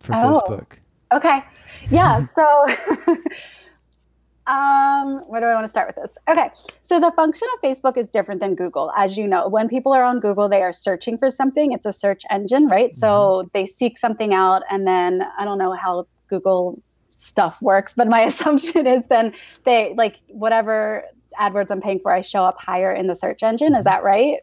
[0.00, 0.66] for oh, Facebook.
[1.12, 1.42] Okay.
[1.90, 2.24] Yeah.
[2.34, 2.42] so,
[4.46, 6.18] um, where do I want to start with this?
[6.28, 6.50] Okay.
[6.82, 8.92] So the function of Facebook is different than Google.
[8.96, 11.72] As you know, when people are on Google, they are searching for something.
[11.72, 12.90] It's a search engine, right?
[12.90, 12.98] Mm-hmm.
[12.98, 16.80] So they seek something out and then I don't know how Google
[17.10, 19.34] stuff works, but my assumption is then
[19.64, 21.04] they like whatever
[21.38, 23.74] AdWords I'm paying for, I show up higher in the search engine.
[23.74, 23.90] Is mm-hmm.
[23.90, 24.40] that right?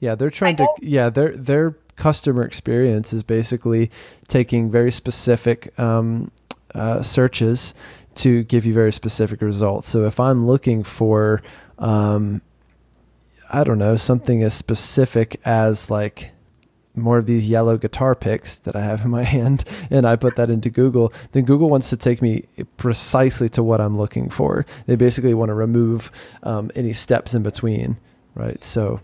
[0.00, 0.66] Yeah, they're trying to.
[0.80, 3.90] Yeah, their their customer experience is basically
[4.28, 6.30] taking very specific um,
[6.74, 7.74] uh, searches
[8.16, 9.88] to give you very specific results.
[9.88, 11.42] So if I'm looking for,
[11.78, 12.40] um,
[13.52, 16.32] I don't know, something as specific as like
[16.94, 20.36] more of these yellow guitar picks that I have in my hand and I put
[20.36, 22.44] that into Google, then Google wants to take me
[22.76, 24.64] precisely to what I'm looking for.
[24.86, 26.10] They basically want to remove
[26.42, 27.98] um, any steps in between,
[28.34, 28.62] right?
[28.64, 29.00] So.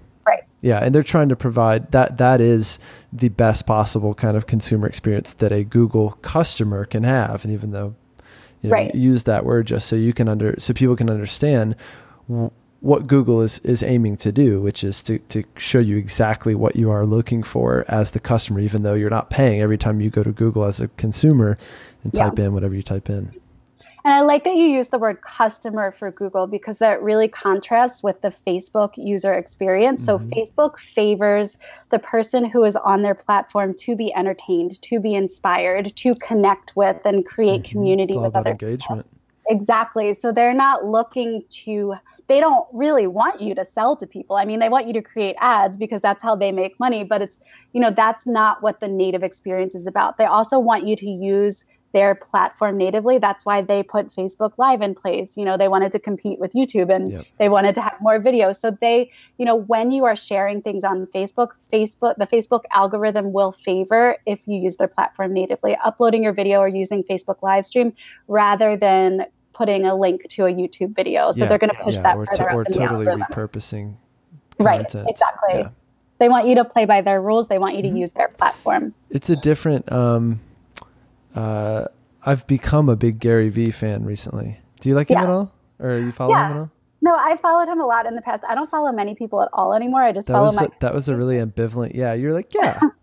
[0.63, 2.19] Yeah, and they're trying to provide that.
[2.19, 2.79] That is
[3.13, 7.45] the best possible kind of consumer experience that a Google customer can have.
[7.45, 7.97] And even though
[8.63, 8.95] you know, right.
[8.95, 11.75] use that word just so you can under so people can understand
[12.81, 16.77] what Google is, is aiming to do, which is to, to show you exactly what
[16.77, 20.11] you are looking for as the customer, even though you're not paying every time you
[20.11, 21.57] go to Google as a consumer
[22.05, 22.47] and type yeah.
[22.47, 23.33] in whatever you type in.
[24.05, 28.03] And I like that you use the word customer for Google because that really contrasts
[28.03, 30.05] with the Facebook user experience.
[30.05, 30.31] Mm-hmm.
[30.31, 31.57] So Facebook favors
[31.91, 36.75] the person who is on their platform to be entertained, to be inspired, to connect
[36.75, 37.73] with and create mm-hmm.
[37.73, 39.05] community with other engagement.
[39.05, 39.19] People.
[39.49, 40.15] Exactly.
[40.15, 41.95] So they're not looking to
[42.29, 44.37] they don't really want you to sell to people.
[44.37, 47.21] I mean, they want you to create ads because that's how they make money, but
[47.21, 47.39] it's,
[47.73, 50.17] you know, that's not what the native experience is about.
[50.17, 53.19] They also want you to use their platform natively.
[53.19, 55.37] That's why they put Facebook Live in place.
[55.37, 57.27] You know, they wanted to compete with YouTube and yep.
[57.39, 58.61] they wanted to have more videos.
[58.61, 63.33] So they, you know, when you are sharing things on Facebook, Facebook, the Facebook algorithm
[63.33, 67.67] will favor if you use their platform natively, uploading your video or using Facebook live
[67.67, 67.93] stream
[68.29, 71.33] rather than putting a link to a YouTube video.
[71.33, 73.97] So yeah, they're going to push yeah, that or, to, or totally repurposing.
[74.59, 74.95] Content.
[74.95, 75.61] Right, exactly.
[75.61, 75.69] Yeah.
[76.19, 77.49] They want you to play by their rules.
[77.49, 77.97] They want you to mm-hmm.
[77.97, 78.95] use their platform.
[79.11, 79.91] It's a different.
[79.91, 80.41] Um,
[81.35, 81.87] uh,
[82.25, 84.61] I've become a big Gary Vee fan recently.
[84.81, 86.71] Do you like him at all, or you follow him at all?
[87.01, 88.45] No, I followed him a lot in the past.
[88.49, 90.03] I don't follow many people at all anymore.
[90.03, 90.65] I just that follow my.
[90.65, 91.95] A, that was a really ambivalent.
[91.95, 92.79] Yeah, you're like, yeah,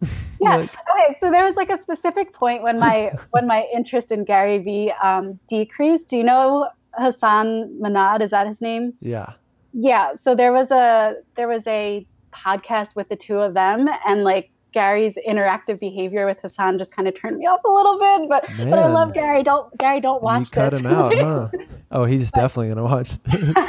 [0.40, 0.56] yeah.
[0.56, 1.16] Like, okay.
[1.18, 4.92] So there was like a specific point when my when my interest in Gary Vee
[5.02, 6.08] um, decreased.
[6.08, 8.22] Do you know Hassan Manad?
[8.22, 8.94] Is that his name?
[9.00, 9.32] Yeah.
[9.72, 10.14] Yeah.
[10.14, 14.50] So there was a there was a podcast with the two of them, and like
[14.76, 18.28] Gary's interactive behavior with Hassan just kind of turned me off a little bit.
[18.28, 18.68] But Man.
[18.68, 19.42] but I love Gary.
[19.42, 21.48] Don't Gary, don't watch you cut him out, huh?
[21.90, 23.68] Oh, he's definitely gonna watch this.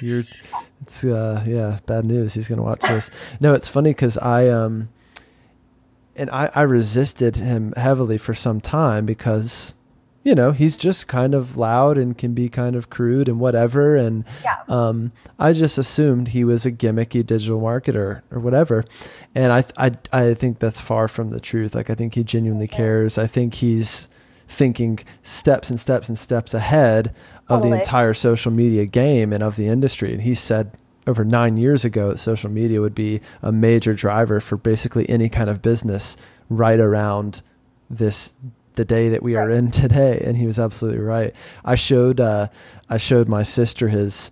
[0.00, 0.22] You're,
[0.80, 2.32] it's uh, yeah, bad news.
[2.32, 3.10] He's gonna watch this.
[3.40, 4.88] No, it's funny because I um
[6.16, 9.74] and I, I resisted him heavily for some time because
[10.28, 13.96] you know he's just kind of loud and can be kind of crude and whatever.
[13.96, 14.58] And yeah.
[14.68, 18.84] um, i just assumed he was a gimmicky digital marketer or whatever.
[19.34, 21.74] And I, I i think that's far from the truth.
[21.74, 23.16] Like i think he genuinely cares.
[23.16, 24.06] I think he's
[24.48, 27.06] thinking steps and steps and steps ahead
[27.48, 27.70] of totally.
[27.70, 30.12] the entire social media game and of the industry.
[30.12, 30.72] And he said
[31.06, 35.30] over nine years ago that social media would be a major driver for basically any
[35.30, 36.18] kind of business
[36.50, 37.40] right around
[37.88, 38.32] this
[38.78, 42.46] the day that we are in today and he was absolutely right i showed uh,
[42.88, 44.30] i showed my sister his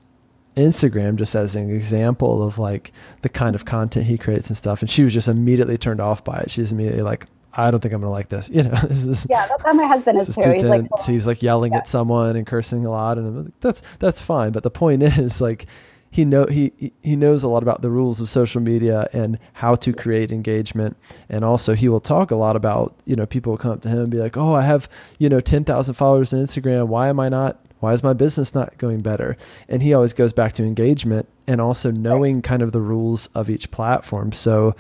[0.57, 4.81] instagram just as an example of like the kind of content he creates and stuff
[4.81, 7.27] and she was just immediately turned off by it she's immediately like
[7.59, 8.51] I don't think I'm gonna like this.
[8.57, 9.47] You know, this is yeah.
[9.47, 10.53] That's how my husband is too.
[10.53, 11.79] He's like, he's like yelling yeah.
[11.79, 14.53] at someone and cursing a lot, and like, that's that's fine.
[14.53, 15.67] But the point is, like,
[16.11, 19.75] he know he he knows a lot about the rules of social media and how
[19.75, 20.97] to create engagement.
[21.29, 23.89] And also he will talk a lot about you know people will come up to
[23.89, 24.89] him and be like oh i have
[25.19, 26.89] you know 10,000 followers on instagram.
[26.89, 29.37] Why am i not why is my business not going better?
[29.69, 33.51] And he always goes back to engagement and also knowing kind of the rules of
[33.51, 34.33] each platform.
[34.33, 34.75] So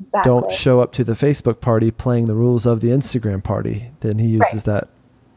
[0.00, 0.30] exactly.
[0.30, 3.90] don't show up to the facebook party playing the rules of the instagram party.
[4.00, 4.64] Then he uses right.
[4.64, 4.88] that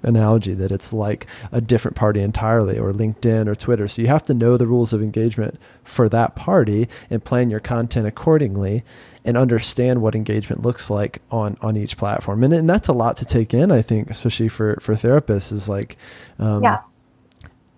[0.05, 3.87] analogy that it's like a different party entirely or LinkedIn or Twitter.
[3.87, 7.59] So you have to know the rules of engagement for that party and plan your
[7.59, 8.83] content accordingly
[9.23, 12.43] and understand what engagement looks like on on each platform.
[12.43, 15.67] And, and that's a lot to take in, I think, especially for for therapists is
[15.67, 15.97] like
[16.39, 16.81] um, yeah.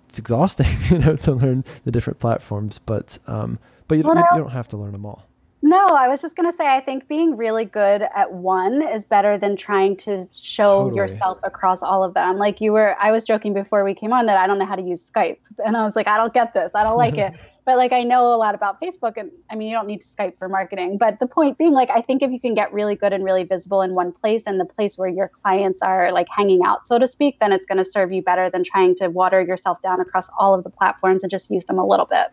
[0.10, 4.24] it's exhausting, you know, to learn the different platforms, but um, but you, well, you,
[4.34, 5.26] you don't have to learn them all.
[5.64, 9.06] No, I was just going to say, I think being really good at one is
[9.06, 10.98] better than trying to show totally.
[10.98, 12.38] yourself across all of them.
[12.38, 14.76] Like you were, I was joking before we came on that I don't know how
[14.76, 15.38] to use Skype.
[15.66, 16.72] And I was like, I don't get this.
[16.76, 17.34] I don't like it.
[17.68, 19.18] But like, I know a lot about Facebook.
[19.18, 20.98] And I mean, you don't need to Skype for marketing.
[20.98, 23.44] But the point being, like, I think if you can get really good and really
[23.44, 26.98] visible in one place and the place where your clients are like hanging out, so
[26.98, 30.00] to speak, then it's going to serve you better than trying to water yourself down
[30.00, 32.28] across all of the platforms and just use them a little bit.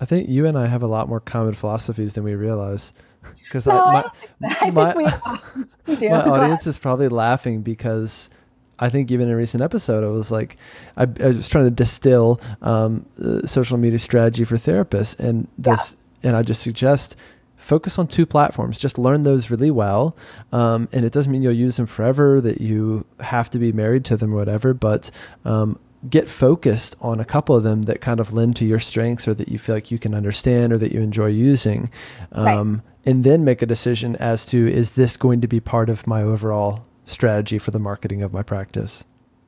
[0.00, 2.92] I think you and I have a lot more common philosophies than we realize.
[3.44, 4.10] Because no, my,
[4.40, 5.38] my, my,
[5.86, 8.30] my audience is probably laughing because
[8.78, 10.56] I think even in a recent episode, I was like,
[10.96, 15.96] I, I was trying to distill um, uh, social media strategy for therapists, and this,
[16.22, 16.28] yeah.
[16.28, 17.16] and I just suggest
[17.56, 18.78] focus on two platforms.
[18.78, 20.16] Just learn those really well,
[20.52, 22.40] um, and it doesn't mean you'll use them forever.
[22.40, 25.10] That you have to be married to them or whatever, but
[25.44, 29.26] um, get focused on a couple of them that kind of lend to your strengths
[29.26, 31.90] or that you feel like you can understand or that you enjoy using.
[32.32, 32.82] Um, right.
[33.04, 36.22] And then make a decision as to is this going to be part of my
[36.22, 39.04] overall strategy for the marketing of my practice?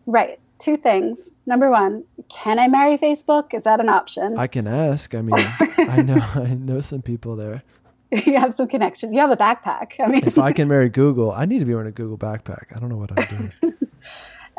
[0.06, 0.40] Right.
[0.58, 1.30] Two things.
[1.46, 3.54] Number one, can I marry Facebook?
[3.54, 4.38] Is that an option?
[4.38, 5.14] I can ask.
[5.14, 5.34] I mean,
[5.78, 7.62] I know I know some people there.
[8.12, 9.14] You have some connections.
[9.14, 9.92] You have a backpack.
[10.00, 12.74] I mean, if I can marry Google, I need to be wearing a Google backpack.
[12.74, 13.52] I don't know what I'm doing.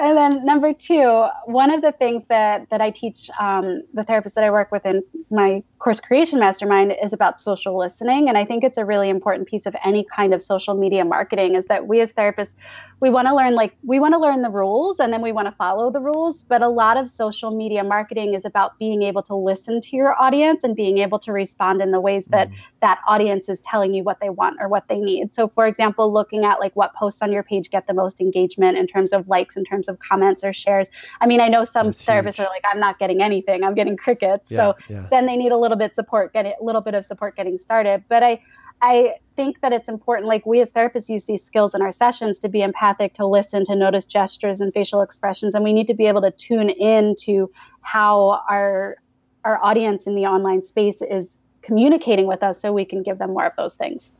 [0.01, 4.33] And then number two, one of the things that that I teach um, the therapists
[4.33, 8.43] that I work with in my course creation mastermind is about social listening, and I
[8.43, 11.53] think it's a really important piece of any kind of social media marketing.
[11.53, 12.55] Is that we as therapists
[13.01, 15.47] we want to learn like we want to learn the rules and then we want
[15.47, 19.23] to follow the rules but a lot of social media marketing is about being able
[19.23, 22.53] to listen to your audience and being able to respond in the ways that mm.
[22.79, 26.13] that audience is telling you what they want or what they need so for example
[26.13, 29.27] looking at like what posts on your page get the most engagement in terms of
[29.27, 30.89] likes in terms of comments or shares
[31.19, 32.41] i mean i know some That's therapists huge.
[32.41, 35.07] are like i'm not getting anything i'm getting crickets yeah, so yeah.
[35.09, 38.03] then they need a little bit support get a little bit of support getting started
[38.07, 38.39] but i
[38.81, 42.37] I think that it's important, like we as therapists use these skills in our sessions
[42.39, 45.95] to be empathic, to listen, to notice gestures and facial expressions, and we need to
[45.95, 48.97] be able to tune in to how our
[49.43, 53.33] our audience in the online space is communicating with us, so we can give them
[53.33, 54.11] more of those things.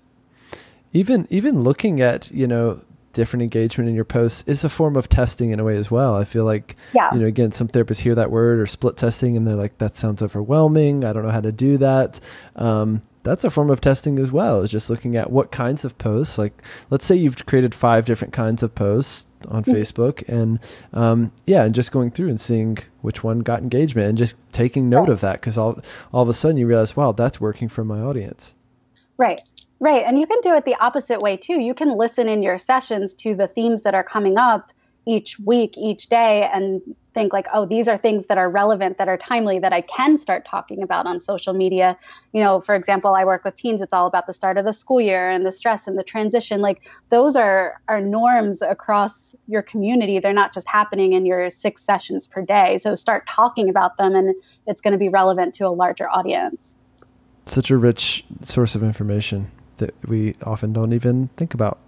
[0.91, 2.81] Even even looking at you know
[3.13, 6.15] different engagement in your posts is a form of testing in a way as well.
[6.15, 7.13] I feel like, yeah.
[7.13, 9.95] you know, again, some therapists hear that word or split testing and they're like, that
[9.95, 11.03] sounds overwhelming.
[11.03, 12.21] I don't know how to do that.
[12.55, 15.97] Um, that's a form of testing as well is just looking at what kinds of
[15.97, 19.71] posts like let's say you've created five different kinds of posts on mm-hmm.
[19.71, 20.59] facebook and
[20.93, 24.89] um, yeah and just going through and seeing which one got engagement and just taking
[24.89, 25.09] note right.
[25.09, 25.79] of that because all,
[26.13, 28.55] all of a sudden you realize wow that's working for my audience
[29.17, 29.41] right
[29.79, 32.57] right and you can do it the opposite way too you can listen in your
[32.57, 34.71] sessions to the themes that are coming up
[35.05, 36.81] each week, each day, and
[37.13, 40.17] think like, oh, these are things that are relevant, that are timely, that I can
[40.17, 41.97] start talking about on social media.
[42.33, 43.81] You know, for example, I work with teens.
[43.81, 46.61] It's all about the start of the school year and the stress and the transition.
[46.61, 50.19] Like those are are norms across your community.
[50.19, 52.77] They're not just happening in your six sessions per day.
[52.77, 54.35] So start talking about them, and
[54.67, 56.75] it's going to be relevant to a larger audience.
[57.45, 61.79] Such a rich source of information that we often don't even think about.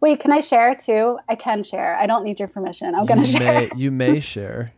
[0.00, 1.18] Wait, can I share too?
[1.28, 1.96] I can share.
[1.96, 2.94] I don't need your permission.
[2.94, 3.60] I'm going to share.
[3.60, 4.72] May, you may share.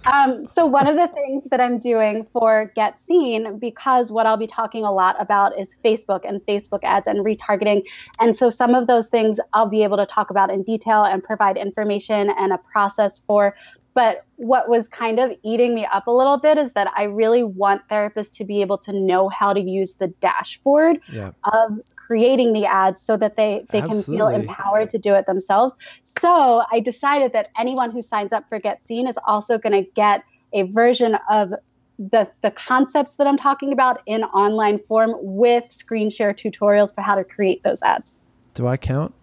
[0.04, 4.36] um, so one of the things that I'm doing for Get Seen, because what I'll
[4.36, 7.82] be talking a lot about is Facebook and Facebook ads and retargeting.
[8.18, 11.22] And so some of those things I'll be able to talk about in detail and
[11.22, 13.54] provide information and a process for.
[13.92, 17.42] But what was kind of eating me up a little bit is that I really
[17.42, 21.32] want therapists to be able to know how to use the dashboard yeah.
[21.52, 24.02] of creating the ads so that they they Absolutely.
[24.02, 25.74] can feel empowered to do it themselves.
[26.20, 29.88] So I decided that anyone who signs up for Get Seen is also going to
[29.92, 31.54] get a version of
[32.00, 37.00] the the concepts that I'm talking about in online form with screen share tutorials for
[37.00, 38.18] how to create those ads.
[38.54, 39.14] Do I count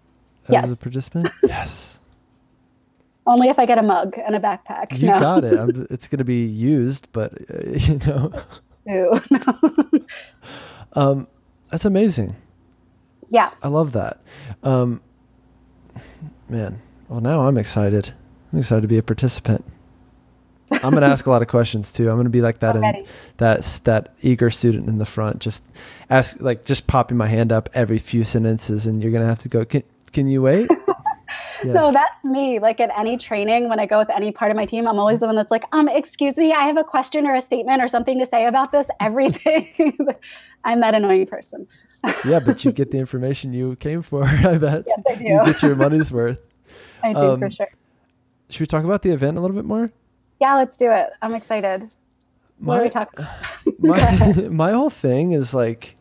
[0.48, 0.72] as yes.
[0.72, 1.28] a participant?
[1.44, 2.00] yes.
[3.26, 4.98] Only if I get a mug and a backpack.
[4.98, 5.20] You no.
[5.20, 5.60] got it.
[5.60, 8.32] I'm, it's going to be used, but uh, you know.
[8.86, 10.06] Ew, no.
[10.94, 11.28] um,
[11.70, 12.34] that's amazing.
[13.28, 13.50] Yeah.
[13.62, 14.22] I love that.
[14.64, 15.02] Um,
[16.50, 18.14] man, well, now I'm excited.
[18.52, 19.66] I'm excited to be a participant.
[20.72, 22.10] I'm going to ask a lot of questions too.
[22.10, 23.08] I'm going to be like that and
[23.38, 25.64] that that eager student in the front, just
[26.10, 29.40] ask like just popping my hand up every few sentences, and you're going to have
[29.40, 29.64] to go.
[29.64, 30.70] Can can you wait?
[31.64, 31.76] Yes.
[31.76, 32.60] So that's me.
[32.60, 35.20] Like at any training, when I go with any part of my team, I'm always
[35.20, 37.88] the one that's like, um, excuse me, I have a question or a statement or
[37.88, 38.88] something to say about this.
[39.00, 39.98] Everything.
[40.64, 41.68] I'm that annoying person.
[42.26, 44.24] yeah, but you get the information you came for.
[44.26, 44.86] I bet.
[44.88, 45.24] Yes, I do.
[45.24, 46.40] You get your money's worth.
[47.04, 47.70] I do um, for sure.
[48.50, 49.92] Should we talk about the event a little bit more?
[50.40, 51.10] Yeah, let's do it.
[51.22, 51.96] I'm excited.
[52.60, 53.26] My, what are we talking?
[53.80, 55.96] my my whole thing is like,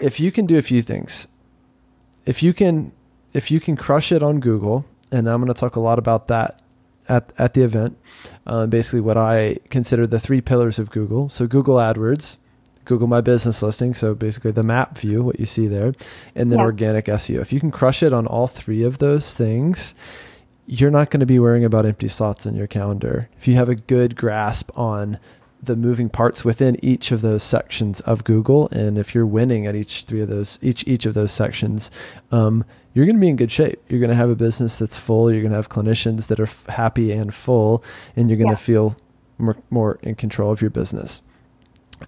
[0.00, 1.28] if you can do a few things,
[2.24, 2.92] if you can
[3.36, 6.28] if you can crush it on Google, and I'm going to talk a lot about
[6.28, 6.62] that
[7.06, 7.98] at, at the event,
[8.46, 11.28] uh, basically what I consider the three pillars of Google.
[11.28, 12.38] So Google AdWords,
[12.86, 15.92] Google My Business Listing, so basically the map view, what you see there,
[16.34, 16.64] and then yeah.
[16.64, 17.42] organic SEO.
[17.42, 19.94] If you can crush it on all three of those things,
[20.66, 23.28] you're not going to be worrying about empty slots in your calendar.
[23.36, 25.18] If you have a good grasp on
[25.62, 29.76] the moving parts within each of those sections of Google, and if you're winning at
[29.76, 31.90] each three of those, each each of those sections,
[32.32, 32.64] um,
[32.96, 33.78] you're going to be in good shape.
[33.90, 35.30] You're going to have a business that's full.
[35.30, 37.84] You're going to have clinicians that are f- happy and full,
[38.16, 38.54] and you're going yeah.
[38.54, 38.96] to feel
[39.36, 41.20] more, more in control of your business.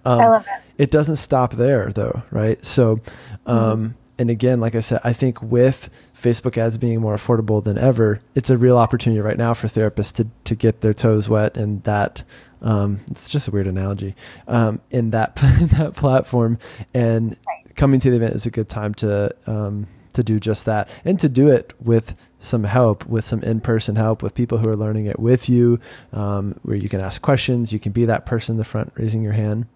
[0.03, 0.83] Um, I love it.
[0.83, 2.65] It doesn't stop there, though, right?
[2.65, 3.01] So,
[3.45, 3.97] um, mm-hmm.
[4.17, 8.19] and again, like I said, I think with Facebook ads being more affordable than ever,
[8.33, 11.83] it's a real opportunity right now for therapists to to get their toes wet and
[11.83, 12.23] that.
[12.63, 14.15] Um, it's just a weird analogy.
[14.47, 16.57] Um, in that in that platform,
[16.95, 17.75] and right.
[17.75, 19.85] coming to the event is a good time to um,
[20.19, 23.95] to do just that and to do it with some help, with some in person
[23.95, 25.79] help, with people who are learning it with you,
[26.13, 27.73] um, where you can ask questions.
[27.73, 29.67] You can be that person in the front raising your hand.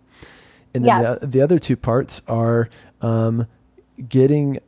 [0.73, 1.19] And then yes.
[1.19, 2.69] the, the other two parts are
[3.01, 3.47] um,
[4.07, 4.59] getting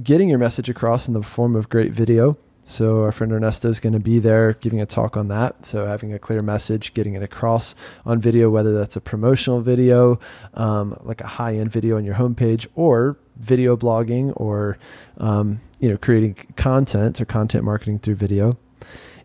[0.00, 2.36] getting your message across in the form of great video.
[2.70, 5.66] So our friend Ernesto is going to be there giving a talk on that.
[5.66, 7.74] So having a clear message, getting it across
[8.06, 10.20] on video, whether that's a promotional video,
[10.54, 14.78] um, like a high end video on your homepage, or video blogging or
[15.18, 18.56] um, you know creating content or content marketing through video,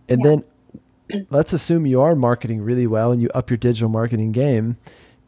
[0.10, 0.38] and yeah.
[1.10, 4.76] then let's assume you are marketing really well and you up your digital marketing game,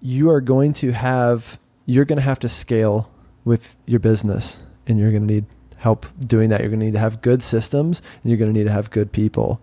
[0.01, 3.11] you are going to have you're going to have to scale
[3.45, 4.57] with your business,
[4.88, 5.45] and you're going to need
[5.78, 6.61] help doing that.
[6.61, 8.91] You're going to need to have good systems, and you're going to need to have
[8.91, 9.61] good people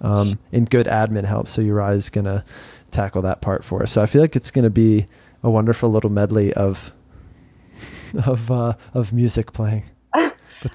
[0.00, 1.48] um, and good admin help.
[1.48, 2.44] So Uriah is going to
[2.90, 3.92] tackle that part for us.
[3.92, 5.06] So I feel like it's going to be
[5.42, 6.92] a wonderful little medley of
[8.24, 9.84] of uh, of music playing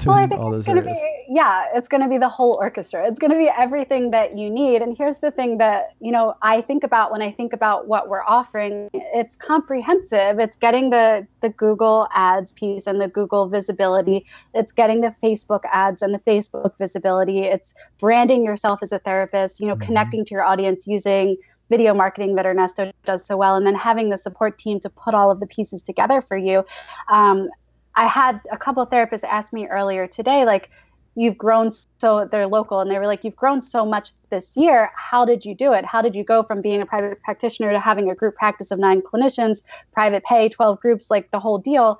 [0.05, 0.81] well, I think all those it's.
[0.81, 3.07] Be, yeah, it's going to be the whole orchestra.
[3.07, 4.81] It's going to be everything that you need.
[4.81, 8.09] And here's the thing that you know I think about when I think about what
[8.09, 8.89] we're offering.
[8.93, 10.39] It's comprehensive.
[10.39, 14.25] It's getting the the Google Ads piece and the Google visibility.
[14.53, 17.39] It's getting the Facebook ads and the Facebook visibility.
[17.39, 19.59] It's branding yourself as a therapist.
[19.59, 19.85] You know, mm-hmm.
[19.85, 21.37] connecting to your audience using
[21.71, 25.15] video marketing that Ernesto does so well, and then having the support team to put
[25.15, 26.63] all of the pieces together for you.
[27.09, 27.49] Um,
[27.95, 30.69] I had a couple of therapists ask me earlier today, like,
[31.15, 34.89] you've grown so they're local and they were like you've grown so much this year
[34.95, 37.79] how did you do it how did you go from being a private practitioner to
[37.79, 39.61] having a group practice of nine clinicians
[39.91, 41.99] private pay 12 groups like the whole deal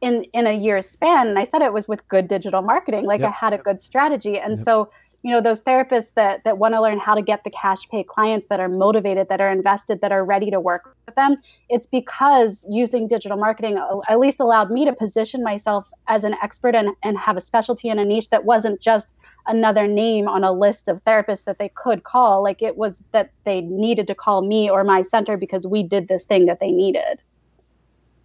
[0.00, 3.20] in in a year's span and i said it was with good digital marketing like
[3.20, 3.28] yep.
[3.28, 4.64] i had a good strategy and yep.
[4.64, 4.90] so
[5.22, 8.02] you know those therapists that that want to learn how to get the cash pay
[8.02, 11.36] clients that are motivated that are invested that are ready to work with them
[11.68, 16.74] it's because using digital marketing at least allowed me to position myself as an expert
[16.74, 19.14] and, and have a specialty in a niche that wasn't just
[19.46, 22.42] another name on a list of therapists that they could call.
[22.42, 26.08] Like it was that they needed to call me or my center because we did
[26.08, 27.20] this thing that they needed.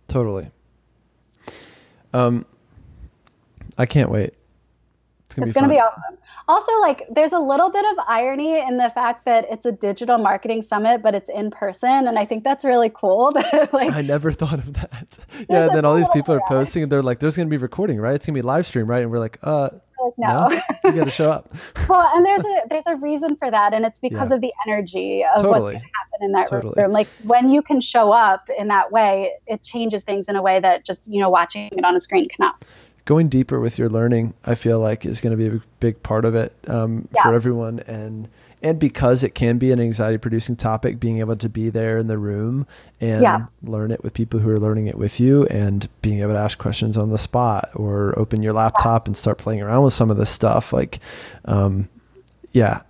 [0.08, 0.52] Totally.
[2.14, 2.46] Um
[3.78, 4.34] i can't wait
[5.36, 6.18] gonna, it's gonna be awesome.
[6.48, 10.18] Also like there's a little bit of irony in the fact that it's a digital
[10.18, 13.32] marketing summit but it's in person and i think that's really cool
[13.74, 15.18] like i never thought of that.
[15.50, 17.58] Yeah and then all these people are posting and they're like there's going to be
[17.58, 18.16] recording right?
[18.16, 19.02] It's going to be live stream right?
[19.02, 19.70] And we're like uh
[20.04, 20.62] like, no, no?
[20.86, 21.54] you got to show up.
[21.90, 24.36] Well and there's a there's a reason for that and it's because yeah.
[24.36, 25.52] of the energy of totally.
[25.52, 26.82] what's going to happen in that totally.
[26.82, 26.92] room.
[26.92, 30.60] Like when you can show up in that way it changes things in a way
[30.60, 32.64] that just you know watching it on a screen cannot
[33.06, 36.26] going deeper with your learning, I feel like is going to be a big part
[36.26, 37.24] of it um, yeah.
[37.24, 37.80] for everyone.
[37.82, 38.28] And
[38.62, 42.08] and because it can be an anxiety producing topic, being able to be there in
[42.08, 42.66] the room
[43.00, 43.46] and yeah.
[43.62, 46.58] learn it with people who are learning it with you, and being able to ask
[46.58, 50.18] questions on the spot or open your laptop and start playing around with some of
[50.18, 51.00] this stuff, like,
[51.46, 51.88] um,
[52.54, 52.82] yeah,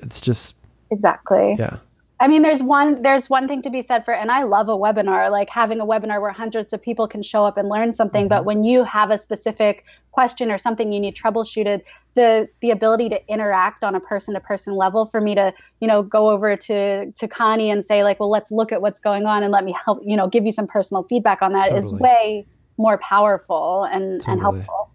[0.00, 0.54] it's just
[0.90, 1.78] exactly yeah
[2.20, 4.76] I mean, there's one there's one thing to be said for, and I love a
[4.76, 8.22] webinar, like having a webinar where hundreds of people can show up and learn something.
[8.22, 8.28] Mm-hmm.
[8.28, 11.82] But when you have a specific question or something you need troubleshooted,
[12.14, 15.88] the the ability to interact on a person to person level for me to you
[15.88, 19.26] know go over to to Connie and say like, well, let's look at what's going
[19.26, 21.84] on and let me help you know give you some personal feedback on that totally.
[21.84, 22.46] is way
[22.78, 24.32] more powerful and totally.
[24.32, 24.90] and helpful.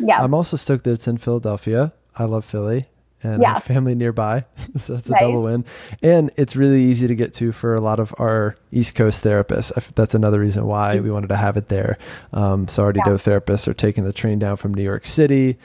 [0.00, 1.92] Yeah, I'm also stoked that it's in Philadelphia.
[2.16, 2.88] I love Philly
[3.22, 3.58] and yeah.
[3.58, 4.44] family nearby.
[4.78, 5.20] so that's a right.
[5.20, 5.64] double win.
[6.02, 9.72] And it's really easy to get to for a lot of our East Coast therapists.
[9.94, 11.98] That's another reason why we wanted to have it there.
[12.32, 13.02] Um, so our yeah.
[13.04, 15.58] therapists are taking the train down from New York City,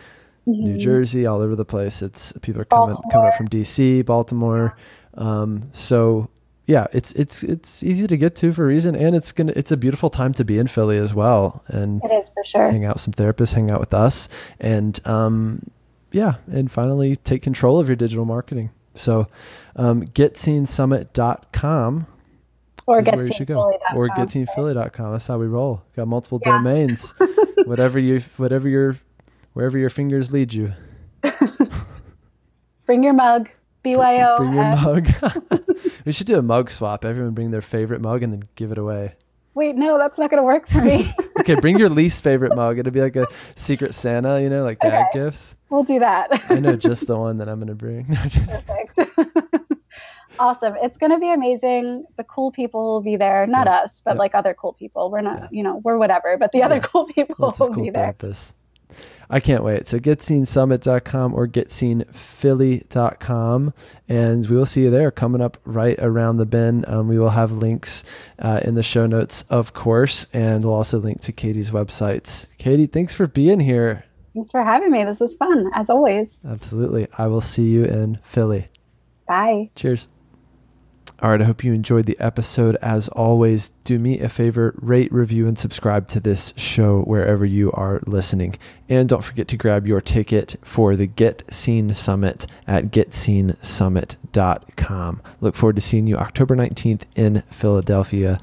[0.48, 0.64] mm-hmm.
[0.64, 2.02] New Jersey, all over the place.
[2.02, 3.12] It's people are coming Baltimore.
[3.12, 4.76] coming up from DC, Baltimore.
[5.16, 6.30] Um, so
[6.66, 9.72] yeah, it's it's it's easy to get to for a reason, and it's gonna it's
[9.72, 11.62] a beautiful time to be in Philly as well.
[11.68, 12.72] And it is for sure.
[12.72, 14.30] Hang out with some therapists, hang out with us,
[14.62, 15.70] and um,
[16.14, 18.70] yeah, and finally take control of your digital marketing.
[18.96, 19.28] So,
[19.76, 22.08] um, getseensummit.com
[22.86, 23.72] or get where you should go.
[23.96, 25.12] Or getseenphilly.com.
[25.14, 25.84] That's how we roll.
[25.96, 26.54] Got multiple yeah.
[26.54, 27.14] domains.
[27.66, 28.98] whatever you, whatever your,
[29.54, 30.74] wherever your fingers lead you.
[32.86, 33.50] Bring your mug.
[33.84, 34.38] BYO.
[34.38, 35.08] Bring your mug.
[36.06, 37.04] we should do a mug swap.
[37.04, 39.16] Everyone bring their favorite mug and then give it away.
[39.56, 41.14] Wait, no, that's not going to work for me.
[41.40, 42.80] okay, bring your least favorite mug.
[42.80, 45.26] It'll be like a secret Santa, you know, like gag okay.
[45.26, 45.56] gifts.
[45.70, 46.30] We'll do that.
[46.50, 48.06] I know just the one that I'm going to bring.
[48.16, 49.00] Perfect.
[50.40, 50.76] awesome.
[50.82, 52.06] It's going to be amazing.
[52.18, 53.46] The cool people will be there.
[53.46, 53.78] Not yeah.
[53.78, 54.20] us, but yeah.
[54.20, 55.12] like other cool people.
[55.12, 55.48] We're not, yeah.
[55.52, 58.14] you know, we're whatever, but the other cool people Lots will cool be there.
[58.14, 58.54] Therapists.
[59.30, 59.88] I can't wait.
[59.88, 63.74] So getseensummit.com or getseenphilly.com.
[64.08, 66.86] And we will see you there coming up right around the bend.
[66.88, 68.04] Um, we will have links
[68.40, 72.48] uh, in the show notes, of course, and we'll also link to Katie's websites.
[72.58, 74.04] Katie, thanks for being here.
[74.34, 75.04] Thanks for having me.
[75.04, 76.40] This was fun, as always.
[76.48, 77.08] Absolutely.
[77.18, 78.68] I will see you in Philly.
[79.28, 79.70] Bye.
[79.76, 80.08] Cheers.
[81.24, 82.76] All right, I hope you enjoyed the episode.
[82.82, 87.72] As always, do me a favor, rate, review, and subscribe to this show wherever you
[87.72, 88.58] are listening.
[88.90, 95.22] And don't forget to grab your ticket for the Get Seen Summit at getseensummit.com.
[95.40, 98.38] Look forward to seeing you October 19th in Philadelphia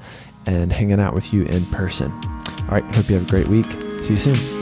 [0.47, 2.11] and hanging out with you in person.
[2.11, 3.65] All right, hope you have a great week.
[3.65, 4.60] See See you soon.